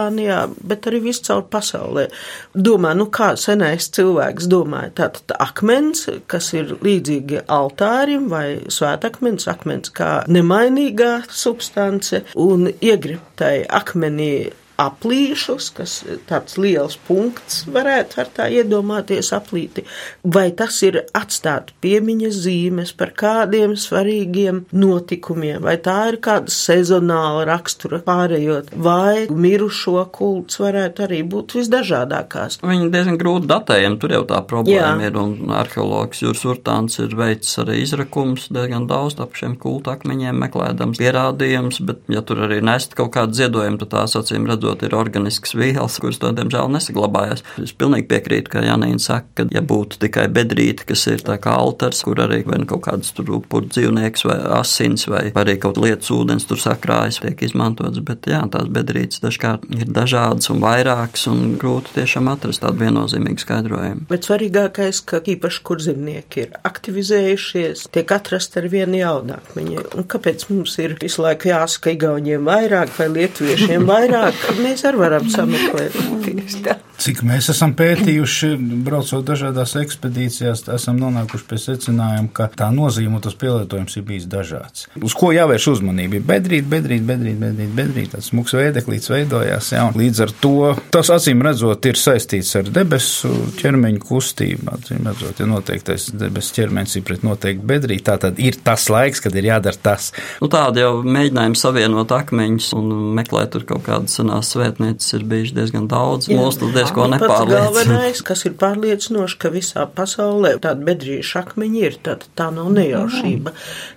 Lielbritānijā, 0.09 0.49
bet 0.67 0.87
arī 0.89 1.01
viscaur 1.03 1.45
pasaulē. 1.51 2.09
Domā, 2.55 2.95
nu 2.97 3.09
kā 3.11 3.37
senais 3.37 3.89
cilvēks 3.95 4.49
domāja, 4.49 4.93
tātad 4.95 5.37
akmens, 5.39 6.09
kas 6.27 6.53
ir 6.55 6.77
līdzīgi 6.83 7.45
altārim 7.49 8.29
vai 8.29 8.61
svētakmens, 8.69 9.49
akmens 9.49 9.91
kā 9.91 10.25
nemainīgā 10.29 11.29
substance 11.31 12.25
un 12.35 12.71
iegribtai 12.81 13.67
akmenī 13.69 14.51
aplīšus, 14.79 15.73
kas 15.75 15.95
tāds 16.29 16.55
liels 16.61 16.95
punkts 17.09 17.65
varētu 17.67 18.21
ar 18.23 18.31
tā 18.37 18.47
iedomāties 18.55 19.33
aplīti, 19.35 19.83
vai 20.23 20.49
tas 20.55 20.77
ir 20.87 21.01
atstāt 21.19 21.73
piemiņas 21.83 22.39
zīmes 22.45 22.93
par 22.99 23.11
kādiem 23.19 23.75
svarīgiem 23.79 24.63
notikumiem, 24.71 25.61
vai 25.67 25.77
tā 25.83 25.97
ir 26.13 26.21
kāda 26.23 26.53
sezonāla 26.55 27.47
rakstura 27.49 28.01
pārējot, 28.07 28.71
vai 28.79 29.27
mirušo 29.31 30.05
kults 30.15 30.61
varētu 30.63 31.07
arī 31.09 31.21
būt 31.27 31.57
visdažādākās. 31.59 32.61
Viņi 32.63 32.93
diezgan 32.95 33.19
grūti 33.19 33.51
datējami, 33.51 33.99
tur 33.99 34.15
jau 34.15 34.23
tā 34.31 34.41
problēma 34.47 35.03
Jā. 35.03 35.11
ir, 35.11 35.19
un 35.19 35.55
arheologs 35.59 36.23
Jūras 36.23 36.45
Urtāns 36.49 37.01
ir 37.03 37.19
veicis 37.19 37.59
arī 37.65 37.81
izrakums 37.83 38.47
diezgan 38.55 38.87
daudz 38.91 39.19
ap 39.19 39.35
šiem 39.39 39.59
kulta 39.59 39.97
akmeņiem, 39.97 40.39
meklējams 40.47 41.03
pierādījums, 41.03 41.83
bet 41.89 42.07
ja 42.13 42.23
tur 42.23 42.45
arī 42.47 42.61
nest 42.65 42.95
kaut 42.99 43.11
kādu 43.17 43.35
ziedojumu, 43.39 43.81
tad 43.83 43.95
tās 43.97 44.15
acīm 44.19 44.47
redzot 44.47 44.68
ir 44.87 44.97
organisks 44.99 45.55
vielas, 45.59 45.99
kuras 46.03 46.21
to 46.23 46.31
diemžēl 46.37 46.71
nesaglabājas. 46.75 47.45
Es 47.63 47.75
pilnīgi 47.77 48.09
piekrītu, 48.11 48.53
ka 48.53 48.65
Janīna 48.67 49.01
saka, 49.03 49.29
ka 49.41 49.47
ja 49.55 49.63
būtu 49.65 50.01
tikai 50.05 50.27
bedrīte, 50.33 50.87
kas 50.89 51.07
ir 51.11 51.25
tā 51.27 51.39
kā 51.43 51.55
altars, 51.59 52.03
kur 52.07 52.21
arī 52.25 52.43
nu 52.49 52.67
kaut 52.69 52.85
kāds 52.87 53.13
tur 53.17 53.31
upuru 53.39 53.69
dzīvnieks 53.71 54.25
vai 54.29 54.39
asins 54.59 55.07
vai 55.11 55.29
arī 55.39 55.59
kaut 55.61 55.81
lietas 55.81 56.11
ūdens 56.15 56.47
tur 56.49 56.61
sakrājas, 56.61 57.21
tiek 57.23 57.43
izmantots, 57.47 58.01
bet 58.05 58.29
jā, 58.31 58.41
tās 58.53 58.69
bedrītes 58.73 59.23
dažkārt 59.25 59.67
ir 59.75 59.91
dažādas 59.95 60.51
un 60.53 60.63
vairākas 60.63 61.27
un 61.31 61.57
grūti 61.61 61.95
tiešām 61.99 62.31
atrast 62.33 62.63
tādu 62.65 62.85
viennozīmīgu 62.85 63.45
skaidrojumu. 63.45 64.07
Bet 64.11 64.29
svarīgākais, 64.29 65.03
ka 65.09 65.21
īpaši 65.35 65.63
kurzemnieki 65.69 66.45
ir 66.47 66.57
aktivizējušies, 66.69 67.87
tiek 67.95 68.15
atrast 68.15 68.57
ar 68.61 68.69
vienu 68.73 69.01
jaunākmeņu. 69.01 69.87
Un 69.99 70.09
kāpēc 70.11 70.49
mums 70.53 70.77
ir 70.83 70.97
visu 71.01 71.25
laiku 71.25 71.53
jāsaka 71.53 71.95
igauniem 71.95 72.49
vairāk 72.49 72.95
vai 72.99 73.09
lietuviešiem 73.17 73.87
vairāk? 73.89 74.45
Mēs 74.59 74.85
arī 74.89 75.03
varam 75.05 75.29
sameklēt. 75.31 75.97
Tieši 76.25 76.63
tā. 76.67 76.79
Cik 76.99 77.21
mēs 77.23 77.47
esam 77.53 77.77
pētījuši, 77.79 78.49
braucot 78.83 79.23
dažādās 79.23 79.77
ekspedīcijās, 79.79 80.65
esam 80.75 80.97
nonākuši 80.99 81.45
pie 81.47 81.59
secinājuma, 81.63 82.31
ka 82.35 82.49
tā 82.51 82.73
nozīme 82.75 83.21
un 83.21 83.23
tas 83.23 83.37
pielietojums 83.39 83.95
ir 84.01 84.05
bijis 84.09 84.27
dažāds. 84.27 84.89
Uz 84.99 85.15
ko 85.15 85.31
jāvērš 85.31 85.69
uzmanība? 85.77 86.19
Ir 86.19 86.25
bedrīt, 86.27 86.67
bedrīt, 86.67 87.05
bedrīt, 87.07 87.37
bedrīt, 87.39 87.71
bedrīt 87.77 88.11
tāds 88.17 88.33
smuks 88.33 88.57
veideklīts 88.59 89.13
veidojās. 89.13 89.71
Jā, 89.77 89.85
un 89.87 90.01
līdz 90.01 90.23
ar 90.27 90.35
to 90.43 90.73
tas 90.97 91.13
acīm 91.15 91.45
redzot 91.47 91.87
ir 91.87 92.01
saistīts 92.03 92.51
ar 92.59 92.73
debesu 92.75 93.31
ķermeņa 93.61 94.03
kustību. 94.03 94.67
Acīm 94.75 95.07
redzot, 95.07 95.39
ja 95.39 95.47
noteiktais 95.47 96.09
debesu 96.19 96.59
ķermenis 96.59 96.99
ir 96.99 97.07
pret 97.07 97.23
noteikti 97.23 97.71
bedrīt, 97.75 98.05
tā 98.11 98.19
tad 98.27 98.43
ir 98.43 98.59
tas 98.67 98.89
laiks, 98.91 99.23
kad 99.23 99.39
ir 99.39 99.53
jādara 99.53 99.79
tas. 99.87 100.11
Nu, 100.43 100.51
tādi 100.51 100.83
jau 100.83 100.97
mēģinājumi 101.07 101.63
savienot 101.63 102.19
akmeņus 102.19 102.73
un 102.75 102.93
meklēt 103.21 103.55
tur 103.55 103.71
kaut 103.71 103.87
kādas 103.87 104.19
senās 104.19 104.48
svētnīcas 104.49 105.15
ir 105.19 105.25
bijuši 105.29 105.57
diezgan 105.57 105.89
daudz. 105.91 106.31
Mūsu 106.33 106.65
tas 106.65 106.75
diezko 106.77 107.07
nepārliecina. 107.13 107.69
galvenais, 107.69 108.23
kas 108.27 108.45
ir 108.49 108.57
pārliecinoši, 108.61 109.39
ka 109.43 109.53
visā 109.55 109.87
pasaulē 109.87 110.57
tāda 110.63 110.85
bedrīša 110.89 111.45
akmeņi 111.45 111.85
ir, 111.85 111.99
tad 112.05 112.27
tā 112.39 112.49
nav 112.55 112.71
nejaušība. 112.77 113.55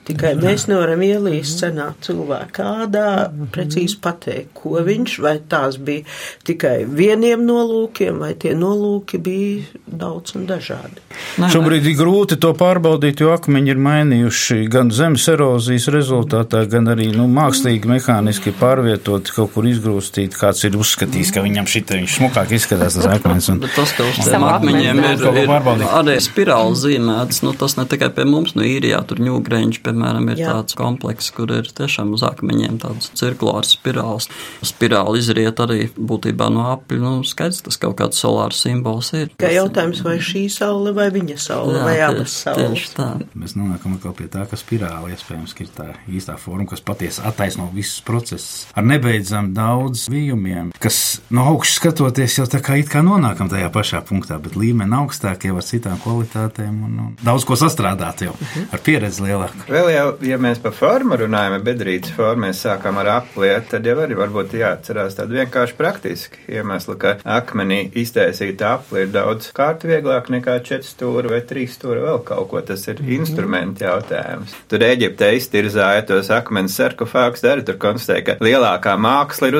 Tikai 0.09 0.33
mēs 0.39 0.67
nevaram 0.71 1.01
ielīst 1.05 1.61
senā 1.63 1.91
cilvēka 2.03 2.67
ādā, 2.85 3.07
precīzi 3.53 3.99
pateikt, 4.01 4.51
ko 4.57 4.81
viņš, 4.85 5.17
vai 5.23 5.35
tās 5.51 5.77
bija 5.81 6.05
tikai 6.47 6.83
vieniem 6.85 7.43
nolūkiem, 7.47 8.19
vai 8.21 8.33
tie 8.39 8.53
nolūki 8.57 9.21
bija 9.21 9.81
daudz 9.85 10.35
un 10.39 10.47
dažādi. 10.49 11.03
Nē. 11.41 11.51
Šobrīd 11.53 11.85
ir 11.87 11.97
grūti 11.99 12.37
to 12.41 12.53
pārbaudīt, 12.57 13.21
jo 13.23 13.31
akmeņi 13.35 13.73
ir 13.73 13.81
mainījuši 13.81 14.59
gan 14.71 14.91
zemes 14.95 15.27
erozijas 15.31 15.87
rezultātā, 15.93 16.63
gan 16.71 16.91
arī 16.91 17.11
nu, 17.15 17.27
mākslīgi, 17.31 17.89
mehāniski 17.91 18.53
pārvietoti, 18.57 19.35
kaut 19.35 19.53
kur 19.55 19.67
izgrūstīti. 19.69 20.40
Kāds 20.41 20.63
ir 20.65 20.75
uzskatījis, 20.79 21.29
ka 21.35 21.43
viņam 21.45 21.67
šī 21.69 21.83
viņš 21.91 22.15
smukāk 22.17 22.53
izskatās 22.55 22.95
tas 22.97 23.07
akmens. 23.11 23.49
Un, 23.51 23.59
Bet 23.61 23.75
tas, 23.77 23.91
ka 23.93 24.07
uz 24.07 24.17
tiem 24.25 24.45
akmeņiem 24.47 25.01
ir, 25.05 25.25
ir 25.43 25.51
arī 25.85 26.15
spirāli 26.23 26.77
zīmēts, 26.79 27.43
nu, 27.45 27.53
tas 27.57 27.75
ne 27.77 27.85
tikai 27.89 28.09
pie 28.15 28.25
mums, 28.25 28.55
nu, 28.57 28.65
īrijā 28.65 29.01
tur 29.05 29.21
ņūgreņš, 29.21 29.81
piemēram, 29.85 30.31
ir 30.33 30.41
Jā. 30.41 30.55
tāds 30.55 30.77
komplekss, 30.79 31.33
kur 31.35 31.51
ir 31.53 31.69
tiešām 31.77 32.15
uz 32.17 32.25
akmeņiem 32.25 32.79
tāds 32.81 33.11
cirkulārs 33.19 33.75
spirāls. 33.75 34.29
Spirāli 34.65 35.21
izriet 35.21 35.61
arī 35.61 35.85
būtībā 35.93 36.49
no 36.53 36.67
apļu, 36.71 37.01
nu, 37.01 37.13
skaidrs, 37.27 37.61
tas 37.67 37.77
kaut 37.81 37.99
kāds 38.01 38.21
solārs 38.21 38.63
simbols 38.65 39.11
ir. 39.17 39.29
Kā 39.41 39.51
jautājums, 39.53 40.01
vai 40.05 40.17
šī 40.23 40.47
saule 40.53 40.95
vai 40.97 41.09
viņa 41.13 41.37
saule, 41.41 41.77
Jā, 41.77 41.85
vai 41.85 41.95
abas 42.07 42.39
saules. 42.45 42.73
Tieši 42.81 42.93
tā. 42.97 43.09
Mēs 43.37 43.55
nonākam 43.59 43.97
atkal 43.97 44.15
pie 44.17 44.29
tā, 44.31 44.47
ka 44.49 44.59
spirāli 44.59 45.13
iespējams 45.15 45.55
ir 45.61 45.71
tā 45.77 45.89
īstā 46.09 46.37
forma, 46.41 46.65
kas 46.71 46.83
patiesi 46.85 47.21
attaisno 47.27 47.69
visus 47.75 48.01
procesus 48.05 48.65
ar 48.77 48.85
nebeidzami 48.87 49.53
daudz 49.55 50.07
vījumiem, 50.21 50.71
kas 50.81 51.21
no 51.33 51.45
augšas 51.51 51.79
skatoties 51.79 52.37
jau 52.39 52.47
tā 52.49 52.61
kā 52.63 52.77
it 52.79 52.89
kā 52.91 53.01
nonākam 53.05 53.49
tajā 53.51 53.69
pašā 53.73 54.01
punktā, 54.07 54.37
bet 54.41 54.57
līmeni 54.59 54.97
augstāk 55.01 55.47
jau 55.47 55.57
ar 55.59 55.65
citām 55.65 55.99
kvalitātēm 56.01 56.81
un, 56.87 56.97
un 57.05 57.11
daudz 57.25 57.45
ko 57.47 57.57
sastrādāt 57.59 58.25
jau 58.25 58.35
ar 58.71 58.83
pieredzi 58.83 59.25
lielāku. 59.25 59.65
Vēl 59.71 59.91
jau, 59.95 60.07
ja 60.25 60.39
mēs 60.41 60.61
par 60.63 60.75
formu 60.77 61.17
runājam, 61.21 61.57
ja 61.57 61.65
bedrītes 61.65 62.13
formu 62.15 62.47
mēs 62.47 62.63
sākam 62.65 62.99
ar 63.01 63.11
apliet, 63.17 63.69
tad 63.71 63.87
jau 63.87 63.97
arī 64.03 64.17
varbūt 64.17 64.55
jāatcerās 64.59 65.17
tādu 65.17 65.37
vienkārši 65.39 65.77
praktisku 65.77 66.41
iemeslu, 66.51 66.97
ka 67.01 67.17
akmenī 67.37 67.83
iztaisīt 68.01 68.61
apli 68.65 69.05
ir 69.05 69.13
daudz 69.13 69.51
kārtu 69.55 69.91
vieglāk 69.91 70.31
nekā 70.33 70.57
četru 70.65 70.89
stūri 70.89 71.31
vai 71.31 71.41
trīs 71.47 71.77
stūri 71.77 72.03
vēl 72.05 72.21
kaut 72.27 72.49
ko. 72.51 72.61
Tas 72.61 72.83
ir 72.91 72.99
instrumentu 73.17 73.85
jautājums. 73.87 74.53
Tur 74.69 74.83
Eģipte 74.85 75.31
iztirzāja 75.33 76.03
tos 76.07 76.29
akmens 76.33 76.75
sarkofāgus, 76.77 77.43
arī 77.47 77.65
tur 77.65 77.79
konstatēja, 77.81 78.25
ka 78.27 78.35
lielākā 78.45 78.93
māksla 79.01 79.49
ir 79.49 79.57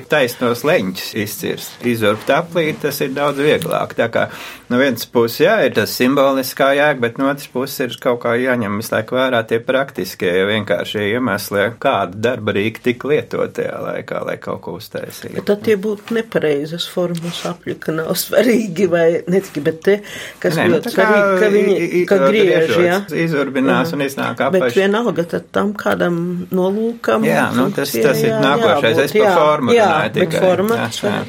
uztaisīt 0.00 0.08
taisnos 0.10 0.62
leņķus 0.64 1.10
izcirst. 1.20 1.84
Izurbt 1.86 2.30
aplīt, 2.32 2.80
tas 2.82 3.00
ir 3.00 3.12
daudz 3.16 3.38
vieglāk. 3.42 3.94
Tā 3.98 4.08
kā 4.12 4.28
no 4.70 4.78
vienas 4.78 5.06
puses, 5.06 5.40
jā, 5.44 5.56
ir 5.66 5.74
tas 5.76 5.90
simboliskā 5.96 6.70
jēga, 6.76 7.00
bet 7.00 7.18
no 7.18 7.28
otras 7.30 7.48
puses 7.50 7.80
ir 7.80 7.96
kaut 8.00 8.20
kā 8.22 8.34
jāņem 8.38 8.78
visu 8.80 8.94
laiku 8.94 9.16
vērā 9.18 9.42
tie 9.48 9.58
praktiskie, 9.60 10.30
ja 10.40 10.46
vienkāršie 10.48 11.08
iemesli, 11.14 11.66
kāda 11.82 12.16
darba 12.16 12.52
rīka 12.56 12.82
tika 12.84 13.08
lietot 13.10 13.54
tajā 13.56 13.80
laikā, 13.84 14.22
lai 14.26 14.36
kaut 14.42 14.60
ko 14.64 14.76
uztaisītu. 14.78 15.34
Bet 15.38 15.48
tad 15.50 15.64
tie 15.66 15.76
būtu 15.80 16.14
nepareizas 16.16 16.86
formas 16.90 17.42
apļi, 17.48 17.76
ka 17.82 17.94
nav 17.96 18.12
svarīgi 18.18 18.88
vai 18.90 19.06
ne 19.26 19.40
tikai, 19.40 19.64
bet 19.70 19.80
te, 19.86 19.98
kas 20.42 20.56
Nē, 20.58 20.68
nu, 20.68 20.76
ļoti 20.78 20.94
svarīgi, 20.94 21.40
ka 21.40 21.50
viņi, 21.56 22.04
ka 22.10 22.20
griež, 22.26 22.74
jā. 22.84 22.98
Izurbinās 23.24 23.92
un 23.96 24.04
iznāk 24.06 24.38
Bet 24.50 24.62
apaļ. 24.62 24.76
vienalga, 24.76 25.26
tad 25.36 25.50
tam 25.54 25.72
kādam 25.74 26.46
nolūkam. 26.50 27.24
Jā, 27.26 27.50
nu, 27.56 27.68
tas- 27.74 27.92
tas 27.92 28.22
ir 28.22 28.30
jā, 28.30 28.40
nākošais. 28.42 28.98
Es 29.04 29.12
par 29.12 29.20
jā, 29.22 29.34
formu 29.36 29.74
jā, 29.74 29.89
bet 30.02 30.12
tikai. 30.18 30.40
forma 30.40 30.74
Jā, 30.74 30.86
tas 30.86 31.00
jā. 31.00 31.10
var- 31.10 31.26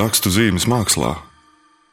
Rakstu 0.00 0.30
zīmes 0.30 0.66
mākslā. 0.70 1.16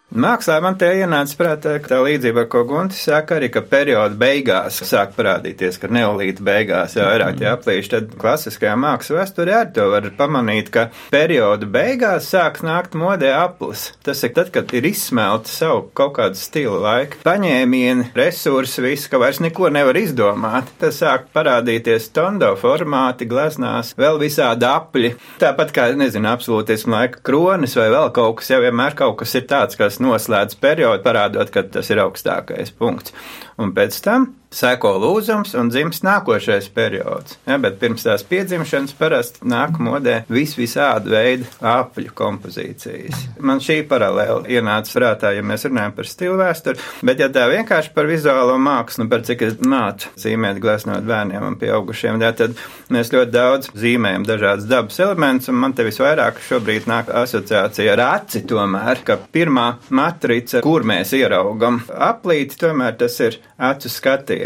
Mākslā 0.08 0.62
man 0.64 0.78
te 0.80 0.88
ienāca 0.96 1.36
prātā, 1.36 1.74
tā 1.84 1.98
līdzība, 2.00 2.46
ko 2.48 2.62
Guntis 2.64 3.02
saka, 3.10 3.36
arī, 3.36 3.50
ka 3.52 3.60
perioda 3.68 4.16
beigās 4.16 4.78
sāk 4.88 5.12
parādīties, 5.18 5.76
ka 5.82 5.90
neolīta 5.92 6.46
beigās 6.48 6.94
jau 6.96 7.04
vairāk 7.10 7.42
aplīši, 7.52 7.90
tad 7.92 8.14
klasiskajā 8.16 8.78
mākslas 8.80 9.18
vēsturē 9.18 9.58
arī 9.60 9.74
to 9.76 9.88
var 9.92 10.08
pamanīt, 10.16 10.72
ka 10.72 10.86
perioda 11.12 11.68
beigās 11.68 12.30
sāks 12.32 12.64
nākt 12.64 12.96
modē 12.96 13.34
aplis. 13.36 13.90
Tas 14.08 14.24
ir 14.24 14.32
tad, 14.38 14.54
kad 14.56 14.72
ir 14.80 14.88
izsmelta 14.88 15.52
savu 15.52 15.84
kaut 15.92 16.16
kādu 16.22 16.40
stilu 16.40 16.80
laika 16.86 17.20
paņēmieni, 17.28 18.08
resursi, 18.16 18.86
viss, 18.88 19.12
ka 19.12 19.20
vairs 19.20 19.44
neko 19.44 19.68
nevar 19.76 20.00
izdomāt. 20.00 20.72
Tas 20.80 21.02
sāk 21.04 21.28
parādīties 21.36 22.08
tondo 22.16 22.54
formāti, 22.56 23.28
gleznās, 23.28 23.92
vēl 24.00 24.24
visādi 24.24 24.72
apļi. 24.72 25.14
Tāpat 25.44 25.76
kā, 25.76 25.92
nezinu, 26.00 26.32
absolūtismu 26.32 26.96
laika 26.96 27.22
kronis 27.28 27.76
vai 27.76 27.92
vēl 27.92 28.16
kaut 28.16 28.40
kas, 28.40 28.56
jau 28.56 28.64
vienmēr 28.64 28.96
kaut 29.04 29.20
kas 29.20 29.36
ir 29.36 29.48
tāds, 29.52 29.76
kas 29.76 29.97
noslēdz 30.04 30.58
periodu, 30.62 31.04
parādot, 31.06 31.51
ka 31.54 31.66
tas 31.77 31.89
ir 31.94 32.01
augstākais 32.04 32.74
punkts. 32.77 33.16
Un 33.62 33.74
pēc 33.77 34.00
tam 34.06 34.32
seko 34.54 34.94
lūzums 35.01 35.54
un 35.60 35.70
dzimst 35.72 36.06
nākošais 36.08 36.70
periods. 36.74 37.38
Ja, 37.48 37.58
bet 37.62 37.80
pirms 37.82 38.06
tās 38.06 38.24
piedzimšanas 38.27 38.96
parasti 38.98 39.48
nāk 39.48 39.80
modē 39.84 40.22
vis 40.32 40.56
visādi 40.58 41.12
veidi 41.12 41.48
apļu 41.62 42.13
kompozīcijas. 42.18 43.25
Man 43.44 43.62
šī 43.63 43.82
paralēla 43.89 44.48
ienāca 44.51 44.94
prātā, 44.98 45.34
ja 45.36 45.44
mēs 45.46 45.68
runājam 45.68 45.96
par 45.98 46.10
stilu 46.10 46.38
vēsturi, 46.39 46.82
bet 47.08 47.22
ja 47.24 47.30
tā 47.34 47.48
vienkārši 47.51 47.94
par 47.96 48.10
vizuālo 48.10 48.58
mākslu, 48.62 49.08
par 49.12 49.25
cik 49.27 49.44
es 49.50 49.58
mācu 49.62 50.13
zīmēt 50.20 50.62
gleznot 50.63 51.06
bērniem 51.08 51.44
un 51.50 51.60
pieaugušiem, 51.60 52.22
ja, 52.24 52.32
tad 52.38 52.56
mēs 52.94 53.12
ļoti 53.13 53.34
daudz 53.34 53.72
zīmējam 53.77 54.25
dažādas 54.27 54.70
dabas 54.70 55.00
elementus, 55.04 55.51
un 55.51 55.60
man 55.62 55.75
te 55.77 55.86
visvairāk 55.88 56.42
šobrīd 56.48 56.88
nāk 56.89 57.12
asociācija 57.24 57.98
ar 57.98 58.06
aci 58.08 58.44
tomēr, 58.48 59.04
ka 59.08 59.20
pirmā 59.34 59.68
matrica, 59.94 60.63
kur 60.66 60.88
mēs 60.88 61.13
ieraugam 61.18 61.82
aplīti, 61.92 62.60
tomēr 62.63 62.98
tas 63.00 63.20
ir 63.24 63.39
acu 63.58 63.92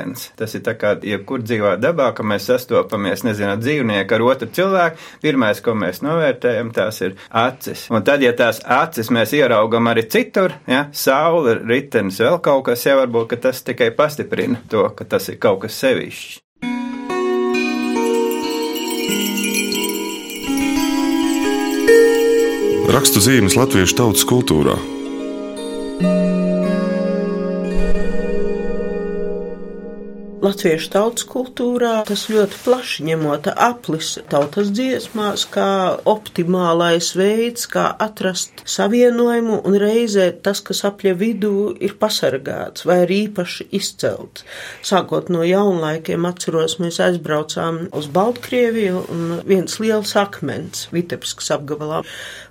skatiens. 0.01 0.31
Tas 0.36 0.55
ir 0.55 0.63
tā 0.65 0.75
kā 0.77 0.96
jebkur 1.03 1.41
dzīvā 1.43 1.77
dabā, 1.79 2.13
ka 2.15 2.24
mēs 2.24 2.48
sastopamies, 2.50 3.24
nezinu, 3.24 3.58
dzīvnieku 3.60 4.15
ar 4.15 4.22
otru 4.22 4.50
cilvēku. 4.51 4.98
Pirmais, 5.22 5.62
ko 5.62 5.74
mēs 5.74 6.01
novērtējam, 6.01 6.72
tās 6.74 7.01
ir 7.01 7.15
acis. 7.29 7.88
Un 7.91 8.03
tad, 8.03 8.22
ja 8.22 8.34
tās 8.34 8.62
acis 8.65 9.12
mēs 9.12 9.34
ieraugam 9.34 9.88
arī 9.88 10.08
citur, 10.10 10.53
ja, 10.67 10.89
saule, 10.91 11.60
ritenis, 11.65 12.20
vēl 12.20 12.39
kaut 12.41 12.65
kas, 12.65 12.86
jau 12.86 13.00
varbūt, 13.01 13.29
ka 13.31 13.41
tas 13.50 13.62
tikai 13.63 13.91
pastiprina 13.91 14.62
to, 14.70 14.89
ka 14.96 15.05
tas 15.05 15.29
ir 15.29 15.39
kaut 15.39 15.62
kas 15.65 15.77
sevišķs. 15.81 16.39
Rakstu 22.91 23.22
zīmes 23.24 23.55
latviešu 23.55 23.96
tautas 23.96 24.25
kultūrā. 24.27 24.75
Latviešu 30.41 30.88
tautas 30.89 31.25
kultūrā 31.29 32.00
tas 32.07 32.24
ļoti 32.33 32.57
plaši 32.63 33.03
ņemot 33.12 33.51
aplis 33.51 34.15
tautas 34.31 34.71
dziesmās, 34.74 35.43
kā 35.53 36.00
optimālais 36.10 37.12
veids, 37.13 37.67
kā 37.69 37.83
atrast 38.01 38.63
savienojumu 38.65 39.60
un 39.69 39.77
reizē 39.83 40.31
tas, 40.41 40.63
kas 40.65 40.81
apļa 40.89 41.13
vidū 41.19 41.53
ir 41.77 41.93
pasargāts 42.01 42.88
vai 42.89 43.03
arī 43.03 43.19
īpaši 43.27 43.69
izcelts. 43.77 44.41
Sākot 44.81 45.29
no 45.29 45.45
jaunlaikiem 45.45 46.25
atceros, 46.25 46.79
mēs 46.81 46.98
aizbraucām 47.05 47.83
uz 47.93 48.10
Baltkrieviju 48.10 49.05
un 49.13 49.24
viens 49.45 49.77
liels 49.77 50.17
akmens 50.17 50.88
Vitebskas 50.89 51.53
apgabalā. 51.53 52.01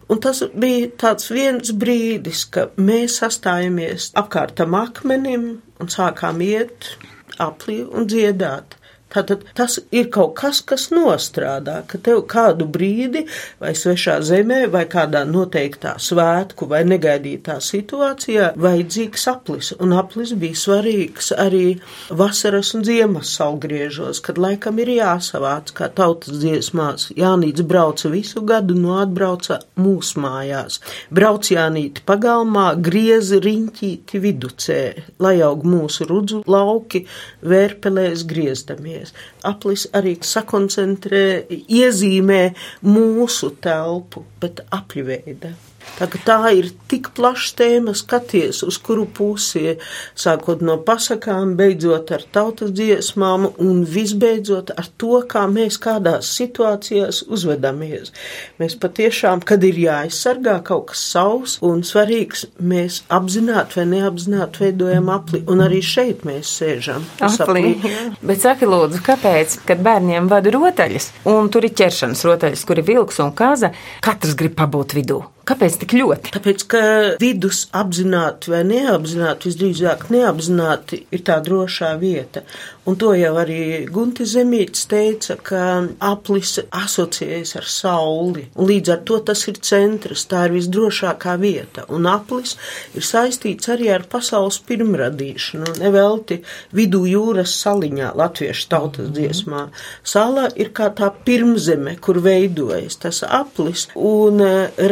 Un 0.07 0.23
tas 0.23 0.45
bija 0.55 0.95
tāds 1.09 1.27
viens 1.35 1.75
brīdis, 1.75 2.47
ka 2.55 2.71
mēs 2.79 3.19
sastājamies 3.19 4.13
apkārt 4.15 4.61
tam 4.63 4.79
akmenim 4.79 5.57
un 5.83 5.91
sākām 5.91 6.39
iet 6.47 6.95
aplī 7.41 7.81
un 7.89 8.09
dziedāt. 8.11 8.80
Tātad 9.11 9.43
tas 9.59 9.81
ir 9.91 10.07
kaut 10.15 10.37
kas, 10.39 10.61
kas 10.63 10.87
nostrādā, 10.95 11.81
ka 11.91 11.99
tev 11.99 12.21
kādu 12.31 12.67
brīdi 12.71 13.25
vai 13.59 13.73
svešā 13.75 14.21
zemē 14.23 14.61
vai 14.71 14.85
kādā 14.91 15.25
noteiktā 15.27 15.97
svētku 15.99 16.69
vai 16.71 16.85
negaidītā 16.87 17.57
situācijā 17.67 18.53
vajadzīgs 18.55 19.27
aplis, 19.33 19.73
un 19.83 19.97
aplis 19.99 20.31
bija 20.39 20.59
svarīgs 20.61 21.33
arī 21.35 21.81
vasaras 22.23 22.71
un 22.79 22.87
ziemas 22.87 23.33
salgriežos, 23.35 24.23
kad 24.23 24.39
laikam 24.39 24.79
ir 24.79 24.93
jāsavāc, 25.01 25.75
kā 25.75 25.91
tautas 25.91 26.39
dziesmās. 26.45 27.09
Jānīts 27.19 27.67
brauca 27.67 28.13
visu 28.15 28.45
gadu, 28.47 28.79
no 28.79 29.01
atbrauca 29.03 29.59
mūsu 29.81 30.23
mājās. 30.23 30.79
Brauc 31.11 31.51
Jānīti 31.51 32.07
pagalmā, 32.07 32.69
griezi 32.79 33.43
riņķīti 33.43 34.23
viducē, 34.23 34.81
lai 35.19 35.37
aug 35.43 35.67
mūsu 35.67 36.07
rudzu 36.07 36.45
lauki, 36.47 37.03
vērpelēs 37.43 38.23
griezdamies 38.31 39.00
darboties. 39.01 39.15
Aplis 39.45 39.87
arī 39.93 40.17
sakoncentrē, 40.21 41.47
iezīmē 41.51 42.55
mūsu 42.83 43.55
telpu, 43.61 44.25
bet 44.41 44.61
apļveida. 44.71 45.55
Tā, 46.01 46.39
ir 46.57 46.71
tik 46.89 47.11
plašs 47.17 47.53
tēma, 47.59 47.93
skaties, 47.97 48.63
uz 48.65 48.79
kuru 48.81 49.05
pusi, 49.05 49.77
sākot 50.19 50.63
no 50.65 50.79
pasakām, 50.85 51.55
beidzot 51.59 52.13
ar 52.17 52.25
tautas 52.33 52.73
dziesmām 52.77 53.47
un 53.61 53.83
visbeidzot 53.85 54.73
ar 54.81 54.89
to, 55.01 55.21
kā 55.29 55.45
mēs 55.51 55.77
kādās 55.83 56.31
situācijās 56.39 57.23
uzvedamies. 57.29 58.15
Mēs 58.61 58.77
patiešām, 58.81 59.45
kad 59.45 59.65
ir 59.69 59.81
jāaizsargā 59.83 60.57
kaut 60.65 60.91
kas 60.93 61.03
savs 61.13 61.59
un 61.67 61.85
svarīgs, 61.87 62.47
mēs 62.61 63.03
apzināti 63.13 63.81
vai 63.81 63.87
neapzināti 63.93 64.65
veidojam 64.65 65.13
apli, 65.13 65.43
un 65.53 65.65
arī 65.67 65.83
šeit 65.85 66.25
mēs 66.29 66.55
sēžam. 66.61 67.05
Aplī. 67.29 67.75
Bet 68.25 68.45
saki 68.45 68.69
lūdzu, 68.69 69.03
kāpēc, 69.05 69.61
kad 69.69 69.85
bērniem 69.85 70.33
vada 70.33 70.53
rotaļas, 70.55 71.11
un 71.29 71.53
tur 71.53 71.69
ir 71.69 71.77
ķeršanas 71.77 72.25
rotaļas, 72.29 72.65
kur 72.69 72.81
ir 72.81 72.89
vilks 72.89 73.21
un 73.25 73.35
kaza, 73.37 73.75
katrs 74.05 74.39
grib 74.39 74.57
pabūt 74.61 74.97
vidū? 74.97 75.21
Kāpēc 75.51 75.81
tik 75.83 75.97
ļoti? 75.99 76.31
Tāpēc, 76.37 76.63
ka 76.71 76.81
vidus 77.19 77.65
apzināti 77.75 78.53
vai 78.53 78.61
neapzināti, 78.69 79.51
visdrīzāk 79.51 80.05
neapzināti, 80.15 81.01
ir 81.11 81.25
tā 81.27 81.41
drošā 81.43 81.89
vieta. 81.99 82.45
Un 82.87 82.97
to 82.99 83.11
jau 83.19 83.33
arī 83.39 83.85
Gunti 83.91 84.25
Zemīts 84.31 84.87
teica, 84.91 85.35
ka 85.43 85.63
aplis 86.07 86.55
asociējas 86.75 87.57
ar 87.59 87.67
sauli, 87.69 88.47
un 88.55 88.69
līdz 88.71 88.93
ar 88.95 89.03
to 89.07 89.19
tas 89.27 89.43
ir 89.51 89.59
centrs, 89.67 90.25
tā 90.31 90.47
ir 90.47 90.55
visdrošākā 90.55 91.35
vieta. 91.43 91.85
Un 91.91 92.07
aplis 92.11 92.55
ir 92.95 93.07
saistīts 93.07 93.73
arī 93.75 93.91
ar 93.95 94.07
pasaules 94.11 94.61
pirmradīšanu, 94.71 95.75
nevelti 95.83 96.41
vidū 96.79 97.03
jūras 97.11 97.57
saliņā, 97.65 98.13
latviešu 98.23 98.71
tautas 98.71 99.11
mhm. 99.11 99.17
dziesmā. 99.19 99.67
Sala 100.15 100.47
ir 100.55 100.71
kā 100.77 100.93
tā 100.95 101.11
pirmzeme, 101.27 101.99
kur 101.99 102.23
veidojas 102.23 103.03
tas 103.03 103.25
aplis, 103.27 103.89
un 103.99 104.41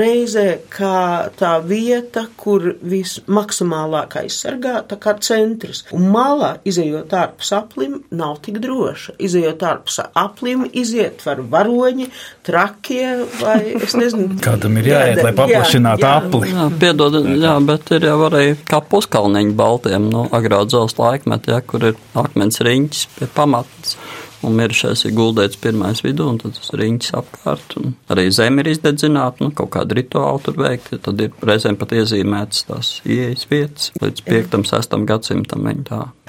reizē 0.02 0.47
kā 0.72 1.28
tā 1.38 1.54
vieta, 1.64 2.26
kur 2.38 2.64
vismaksimālāk 2.82 4.18
aizsargāta, 4.22 4.98
kā 5.00 5.16
centrs. 5.24 5.84
Un 5.96 6.08
malā, 6.12 6.56
izējot 6.68 7.14
ārpus 7.18 7.52
aplim, 7.56 7.98
nav 8.14 8.38
tik 8.44 8.60
droša. 8.64 9.16
Izējot 9.28 9.64
ārpus 9.70 10.00
aplim, 10.06 10.66
iziet 10.72 11.24
var 11.26 11.42
varoņi, 11.52 12.08
trakie 12.46 13.06
vai 13.40 13.58
es 13.78 13.96
nezinu. 13.98 14.38
Kādam 14.46 14.78
ir 14.80 14.92
jāiet, 14.92 15.22
lai 15.24 15.34
paplašinātu 15.36 16.06
jā, 16.06 16.12
jā. 16.14 16.22
apli? 16.22 16.52
Jā, 16.54 16.68
piedod, 16.82 17.18
jā, 17.42 17.56
bet 17.68 17.92
ir 17.96 18.08
jau 18.10 18.18
arī 18.30 18.46
kā 18.68 18.82
puskalniņi 18.92 19.58
baltiem 19.58 20.08
no 20.12 20.28
agrā 20.34 20.62
dzels 20.68 20.98
laikmetā, 21.00 21.58
ja, 21.58 21.64
kur 21.64 21.90
ir 21.92 22.00
akmens 22.18 22.62
riņķis 22.64 23.06
pie 23.18 23.30
pamatas 23.34 23.98
un 24.46 24.56
mirušais 24.58 25.04
ir 25.08 25.14
guldēts 25.16 25.58
pirmais 25.62 26.02
vidū, 26.04 26.28
un 26.32 26.38
tad 26.42 26.56
tas 26.58 26.72
riņķis 26.78 27.14
apkārt. 27.18 27.76
Arī 28.12 28.28
zeme 28.34 28.62
ir 28.62 28.72
izdedzināta, 28.74 29.44
nu, 29.44 29.52
kaut 29.56 29.72
kāda 29.76 29.98
rituāla 29.98 30.42
tur 30.44 30.58
veikta. 30.60 31.00
Tad 31.08 31.24
ir 31.24 31.34
reizēm 31.48 31.78
pat 31.80 31.94
iezīmētas 31.98 32.68
tās 32.68 32.92
ieejas 33.06 33.48
vietas 33.50 33.90
līdz 34.02 34.24
5. 34.28 34.58
un 34.60 34.68
6. 34.68 34.98
gadsimtam. 35.08 35.68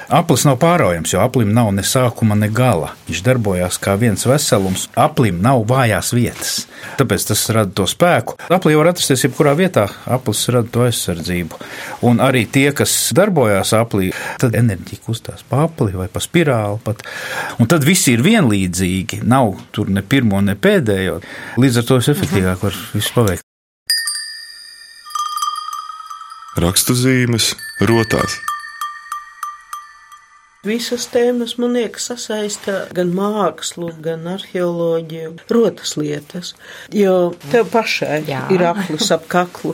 Aplis 0.08 0.46
nav 0.48 0.56
pāraujams, 0.62 1.12
jo 1.14 1.20
aplim 1.22 1.52
nav 1.54 1.72
ne 1.76 1.84
sākuma, 1.86 2.38
ne 2.40 2.48
gala. 2.50 2.94
Viņš 3.10 3.22
darbojās 3.26 3.78
kā 3.82 3.94
viens 4.00 4.26
veselums. 4.26 4.88
Aplim 4.98 5.42
nav 5.44 5.66
vājās 5.70 6.14
vietas. 6.16 6.54
Tāpēc 7.00 7.28
tas 7.30 7.44
rada 7.54 7.74
to 7.76 7.86
spēku. 7.90 8.38
Apli 8.50 8.78
var 8.80 8.92
atrasties 8.94 9.26
jebkurā 9.28 9.54
vietā. 9.60 9.88
Aplis 10.10 10.46
rada 10.54 10.72
to 10.74 10.86
aizsardzību. 10.88 11.60
Un 12.10 12.24
arī 12.24 12.46
tie, 12.50 12.70
kas 12.76 12.94
darbojās 13.18 13.76
aplī, 13.78 14.14
tad 14.42 14.58
enerģija 14.58 15.04
kustās 15.06 15.46
pa 15.50 15.66
apli 15.68 15.94
vai 15.98 16.08
pa 16.12 16.24
spirāli 16.24 16.82
pat. 16.86 17.04
Un 17.60 17.70
tad 17.70 17.86
visi 17.88 18.16
ir 18.16 18.26
vienlīdzīgi, 18.26 19.24
nav 19.30 19.58
tur 19.76 19.92
ne 19.94 20.06
pirmo, 20.06 20.42
ne 20.42 20.58
pēdējo. 20.58 21.20
Līdz 21.62 21.84
ar 21.84 21.90
to 21.92 22.02
es 22.02 22.12
efektīvāk 22.16 22.66
varu 22.66 22.90
visu 22.96 23.16
paveikt. 23.18 23.46
Rakstu 26.60 26.96
zīmes 26.98 27.54
rotās. 27.88 28.40
Visas 30.68 31.06
tēmas, 31.08 31.54
man 31.56 31.72
liekas, 31.72 32.10
sasaista 32.10 32.74
gan 32.92 33.14
mākslu, 33.16 33.94
gan 34.04 34.26
arheoloģiju, 34.28 35.30
rotas 35.56 35.94
lietas. 35.96 36.50
Jo 36.92 37.30
tev 37.46 37.70
pašai 37.72 38.26
Jā. 38.28 38.42
ir 38.52 38.66
aplis 38.68 39.08
ap 39.16 39.24
kaklu. 39.32 39.72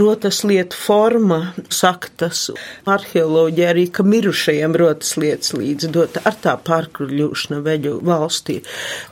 Rotas 0.00 0.38
lietu 0.48 0.78
forma, 0.80 1.52
saktas, 1.68 2.46
arheoloģija 2.88 3.66
arī, 3.74 3.84
ka 3.92 4.06
mirušajiem 4.08 4.78
rotas 4.80 5.18
lietas 5.20 5.52
līdz 5.52 5.90
dot 5.92 6.16
ar 6.24 6.40
tā 6.40 6.56
pārkruļūšana 6.64 7.60
veļu 7.68 7.92
valstī. 8.00 8.62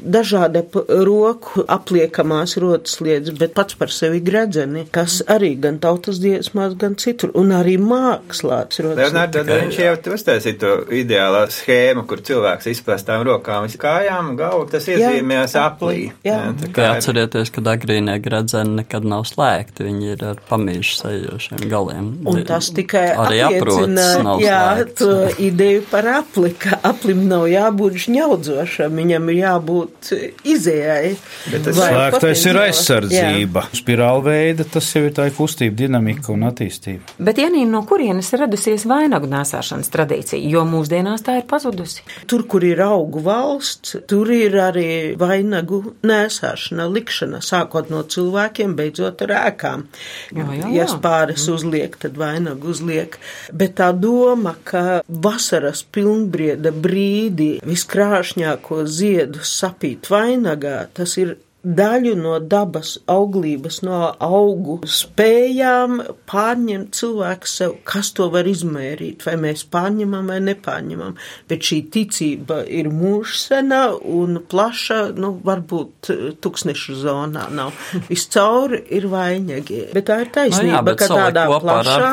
Dažādi 0.00 0.64
roku 1.04 1.66
apliekamās 1.68 2.56
rotas 2.64 2.96
lietas, 3.04 3.37
bet 3.37 3.52
pats 3.61 3.76
par 3.76 3.92
sevi 3.92 4.22
gredzeni, 4.24 4.87
kas 4.88 5.20
arī 5.28 5.52
gan 5.68 5.83
tautas 5.85 6.24
dziesmās, 6.24 6.80
gan 6.80 6.96
citur, 6.96 7.37
un 7.37 7.52
arī 7.61 7.76
mākslāts 7.76 8.80
rotas. 8.80 9.04
Leonardo, 9.04 9.44
viņš 9.52 9.80
jau 9.85 9.94
uztaisīja 10.16 10.61
to 10.64 10.74
ideju 10.88 11.10
ideālā 11.11 11.44
schēma, 11.51 12.05
kur 12.09 12.23
cilvēks 12.25 12.68
izplestām 12.70 13.25
rokām, 13.27 13.66
kājām, 13.81 14.35
galvu, 14.38 14.68
tas 14.70 14.87
iezīmēs 14.90 15.57
aplī. 15.59 16.11
Jā, 16.27 16.38
jā. 16.55 16.70
jā 16.70 16.90
atcerieties, 16.94 17.51
ka 17.55 17.64
agrīnie 17.73 18.16
gradzeni 18.23 18.81
nekad 18.81 19.07
nav 19.09 19.27
slēgti, 19.29 19.87
viņi 19.88 20.12
ir 20.14 20.25
ar 20.33 20.40
pamīšu 20.49 20.96
sejošiem 21.01 21.64
galiem. 21.70 22.11
Un 22.31 22.42
tas 22.49 22.70
tikai 22.75 23.07
arī 23.14 23.42
apliecina, 23.49 24.37
jā, 24.42 24.61
slēgts. 24.79 24.99
to 25.01 25.44
ideju 25.46 25.85
par 25.90 26.09
apli, 26.20 26.53
ka 26.61 26.79
aplim 26.87 27.27
nav 27.31 27.49
jābūt 27.51 27.99
žņaudzošam, 28.07 28.99
viņam 29.01 29.31
ir 29.33 29.40
jābūt 29.40 30.12
izējai. 30.55 31.14
Slēgtais 31.51 32.46
ir 32.51 32.61
aizsardzība. 32.66 33.66
Spirālveida, 33.77 34.66
tas 34.68 34.88
jau 34.94 35.05
ir 35.09 35.14
tā 35.16 35.27
kustība, 35.35 35.77
dinamika 35.85 36.33
un 36.35 36.46
attīstība. 36.49 37.16
Bet, 37.18 37.40
Janīna, 37.40 37.70
no 37.75 37.83
kurienes 37.88 38.31
radusies 38.37 38.87
vainagu 38.88 39.29
nēsāšanas 39.31 39.90
tradīcija? 39.92 40.40
Jo 40.51 40.64
mūsdienās 40.68 40.99
mūsdienās 41.00 41.24
tā 41.24 41.38
ir 41.40 41.46
pazudusi. 41.48 42.04
Tur, 42.28 42.44
kur 42.48 42.64
ir 42.64 42.80
augu 42.84 43.22
valsts, 43.24 43.96
tur 44.08 44.30
ir 44.32 44.56
arī 44.60 45.16
vainagu 45.18 45.94
nēsāšana, 46.06 46.88
likšana, 46.90 47.40
sākot 47.40 47.90
no 47.90 48.02
cilvēkiem, 48.02 48.76
beidzot 48.76 49.22
ar 49.26 49.34
ēkām. 49.50 49.86
Jā, 50.32 50.44
jā, 50.44 50.60
jā. 50.60 50.72
Ja 50.80 50.88
spāres 50.90 51.46
mm. 51.46 51.54
uzliek, 51.56 51.96
tad 52.00 52.18
vainagu 52.20 52.70
uzliek. 52.70 53.18
Bet 53.52 53.78
tā 53.80 53.90
doma, 53.96 54.56
ka 54.64 55.02
vasaras 55.08 55.82
pilnbrieda 55.82 56.72
brīdī 56.72 57.60
viskrāšņāko 57.66 58.84
ziedu 58.86 59.44
sapīt 59.44 60.10
vainagā, 60.10 60.84
tas 60.94 61.16
ir 61.20 61.38
daļu 61.61 62.14
no 62.16 62.38
dabas 62.40 62.94
auglības, 63.11 63.81
no 63.85 63.99
augu 64.16 64.79
spējām 64.88 66.01
pārņemt 66.31 66.96
cilvēku 66.96 67.51
sev, 67.51 67.75
kas 67.85 68.12
to 68.16 68.31
var 68.33 68.49
izmērīt, 68.49 69.27
vai 69.29 69.37
mēs 69.40 69.66
pārņemam 69.73 70.31
vai 70.33 70.38
nepārņemam. 70.46 71.16
Bet 71.51 71.66
šī 71.68 71.83
ticība 71.92 72.62
ir 72.64 72.88
mūžsena 72.92 73.83
un 73.99 74.40
plaša, 74.51 75.01
nu, 75.20 75.35
varbūt 75.44 76.11
tūkstnešu 76.40 76.96
zonā 77.03 77.46
nav. 77.53 77.77
Viscauri 78.11 78.81
ir 78.96 79.09
vainīgi. 79.12 79.83
Bet 79.94 80.09
tā 80.09 80.20
ir 80.25 80.33
taisnība, 80.33 80.81
no 80.81 80.94
jā, 80.94 80.96
ka 81.03 81.11
tādā 81.12 81.46
plašā, 81.61 82.11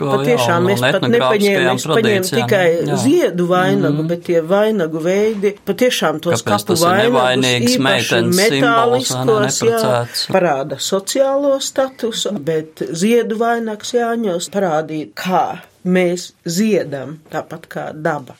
patiešām 0.00 0.68
mēs 0.70 0.84
pat 0.84 1.06
nepaņēmām, 1.06 1.78
mēs 1.78 1.88
paņēmām 1.94 2.28
tikai 2.40 2.66
jā. 2.90 2.98
ziedu 3.04 3.46
vainagu, 3.50 4.02
mm. 4.02 4.10
bet 4.10 4.26
tie 4.26 4.42
vainagu 4.42 5.02
veidi, 5.04 5.54
patiešām 5.66 6.18
tos 6.24 6.42
Kāpēc 6.42 6.66
kapu 6.66 6.78
vainagus 6.82 7.78
īpaši 7.78 8.22
metāli 8.34 8.79
morāliskos, 8.80 9.60
jā, 9.64 10.04
parāda 10.32 10.78
sociālo 10.80 11.56
statusu, 11.62 12.32
bet 12.40 12.82
ziedu 12.92 13.38
vainags 13.40 13.94
jāņos 13.94 14.50
parādīt, 14.52 15.12
kā 15.14 15.62
mēs 15.84 16.32
ziedam, 16.44 17.18
tāpat 17.32 17.68
kā 17.70 17.90
daba. 17.94 18.38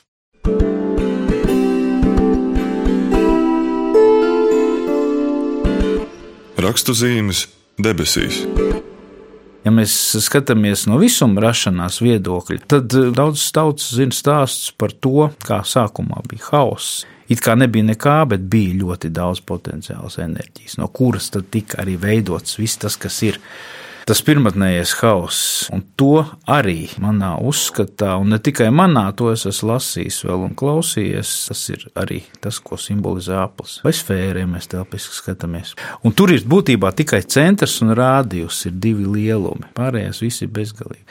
Rakstu 6.60 6.92
zīmes 6.92 7.46
debesīs. 7.80 8.44
Ja 9.60 9.72
mēs 9.74 9.92
skatāmies 10.24 10.86
no 10.88 10.96
visuma 11.00 11.42
rašanās 11.44 12.00
viedokļa, 12.00 12.62
tad 12.70 12.94
daudz 13.16 13.42
tautas 13.52 13.90
zina 13.92 14.16
stāstus 14.16 14.72
par 14.72 14.94
to, 14.96 15.28
kā 15.44 15.60
sākumā 15.68 16.22
bija 16.30 16.48
hauss, 16.54 17.02
It 17.30 17.38
kā 17.44 17.54
nebija 17.54 17.86
nekā, 17.86 18.16
bet 18.32 18.42
bija 18.50 18.74
ļoti 18.80 19.12
daudz 19.14 19.38
potenciālas 19.46 20.16
enerģijas, 20.18 20.80
no 20.80 20.88
kuras 20.90 21.28
tad 21.30 21.46
tika 21.54 21.78
arī 21.78 21.94
veidots 22.02 22.58
viss 22.58 22.80
tas, 22.82 22.96
kas 22.98 23.20
ir 23.22 23.38
tas 24.10 24.22
pirmotnējais 24.26 24.92
hauss. 25.04 25.40
Un 25.70 25.84
to 25.98 26.24
arī 26.50 26.88
manā 26.98 27.36
uzskatā, 27.46 28.16
un 28.18 28.32
ne 28.34 28.40
tikai 28.42 28.66
manā, 28.74 29.04
to 29.14 29.28
es 29.30 29.44
esmu 29.46 29.70
lasījis 29.70 30.18
vēl 30.26 30.46
un 30.48 30.56
klausījies. 30.58 31.34
Tas 31.50 31.62
ir 31.70 31.84
arī 32.00 32.18
tas, 32.42 32.58
ko 32.64 32.78
simbolizē 32.80 33.38
aplis 33.44 33.78
vai 33.84 33.92
sfēra, 33.94 34.42
ja 34.42 34.50
mēs 34.50 34.66
telpiski 34.72 35.14
skatāmies. 35.14 35.76
Un 36.02 36.14
tur 36.16 36.34
ir 36.34 36.42
būtībā 36.42 36.90
tikai 36.98 37.22
centrs 37.22 37.76
un 37.84 37.94
rādījus, 37.98 38.64
ir 38.66 38.78
divi 38.82 39.06
lielumi. 39.06 39.70
Pārējais 39.78 40.22
viss 40.24 40.42
ir 40.42 40.50
bezgalīgi. 40.58 41.06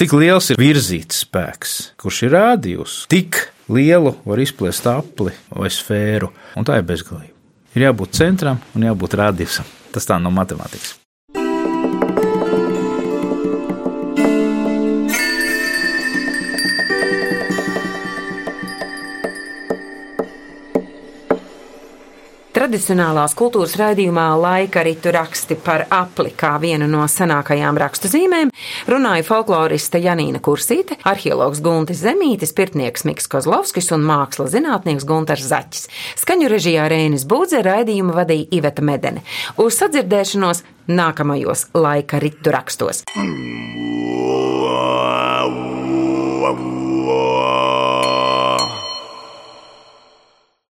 Cik 0.00 0.14
liels 0.18 0.50
ir 0.50 0.58
virzīts 0.60 1.22
spēks, 1.26 1.76
kurš 2.02 2.24
ir 2.26 2.34
rādījus? 2.34 2.96
Tik 3.12 3.44
lielu 3.70 4.16
var 4.26 4.42
izplēst 4.42 4.90
apli 4.90 5.36
vai 5.54 5.70
sfēru, 5.70 6.32
un 6.58 6.66
tā 6.66 6.80
ir 6.80 6.88
bezgalība. 6.88 7.36
Ir 7.78 7.86
jābūt 7.86 8.18
centram 8.18 8.58
un 8.74 8.88
jābūt 8.90 9.14
rādījusam. 9.22 9.70
Tas 9.94 10.06
tā 10.06 10.18
no 10.22 10.34
matemātikas. 10.34 10.96
Tradicionālās 22.70 23.32
kultūras 23.34 23.72
raidījumā 23.74 24.28
laika 24.38 24.84
ritu 24.86 25.10
raksti 25.10 25.56
par 25.58 25.82
apli 25.90 26.30
kā 26.38 26.52
vienu 26.62 26.86
no 26.86 27.02
senākajām 27.10 27.74
rakstu 27.82 28.06
zīmēm 28.12 28.52
runāja 28.86 29.24
folkloriste 29.26 29.98
Janīna 29.98 30.38
Kursīte, 30.38 30.94
arheologs 31.10 31.58
Guntis 31.66 32.04
Zemītis, 32.04 32.54
pirtnieks 32.54 33.02
Miks 33.08 33.26
Kozlovskis 33.32 33.90
un 33.96 34.06
mākslas 34.06 34.52
zinātnieks 34.54 35.02
Gunters 35.08 35.48
Zaķis. 35.50 35.88
Skaņu 36.22 36.46
režijā 36.52 36.86
Rēnis 36.92 37.26
Būdze 37.26 37.64
raidījumu 37.66 38.14
vadīja 38.14 38.46
Iveta 38.60 38.86
Medene. 38.86 39.24
Uz 39.58 39.74
sadzirdēšanos 39.82 40.62
nākamajos 40.94 41.72
laika 41.74 42.22
ritu 42.22 42.54
rakstos. 42.54 43.02
Wow. 44.62 45.59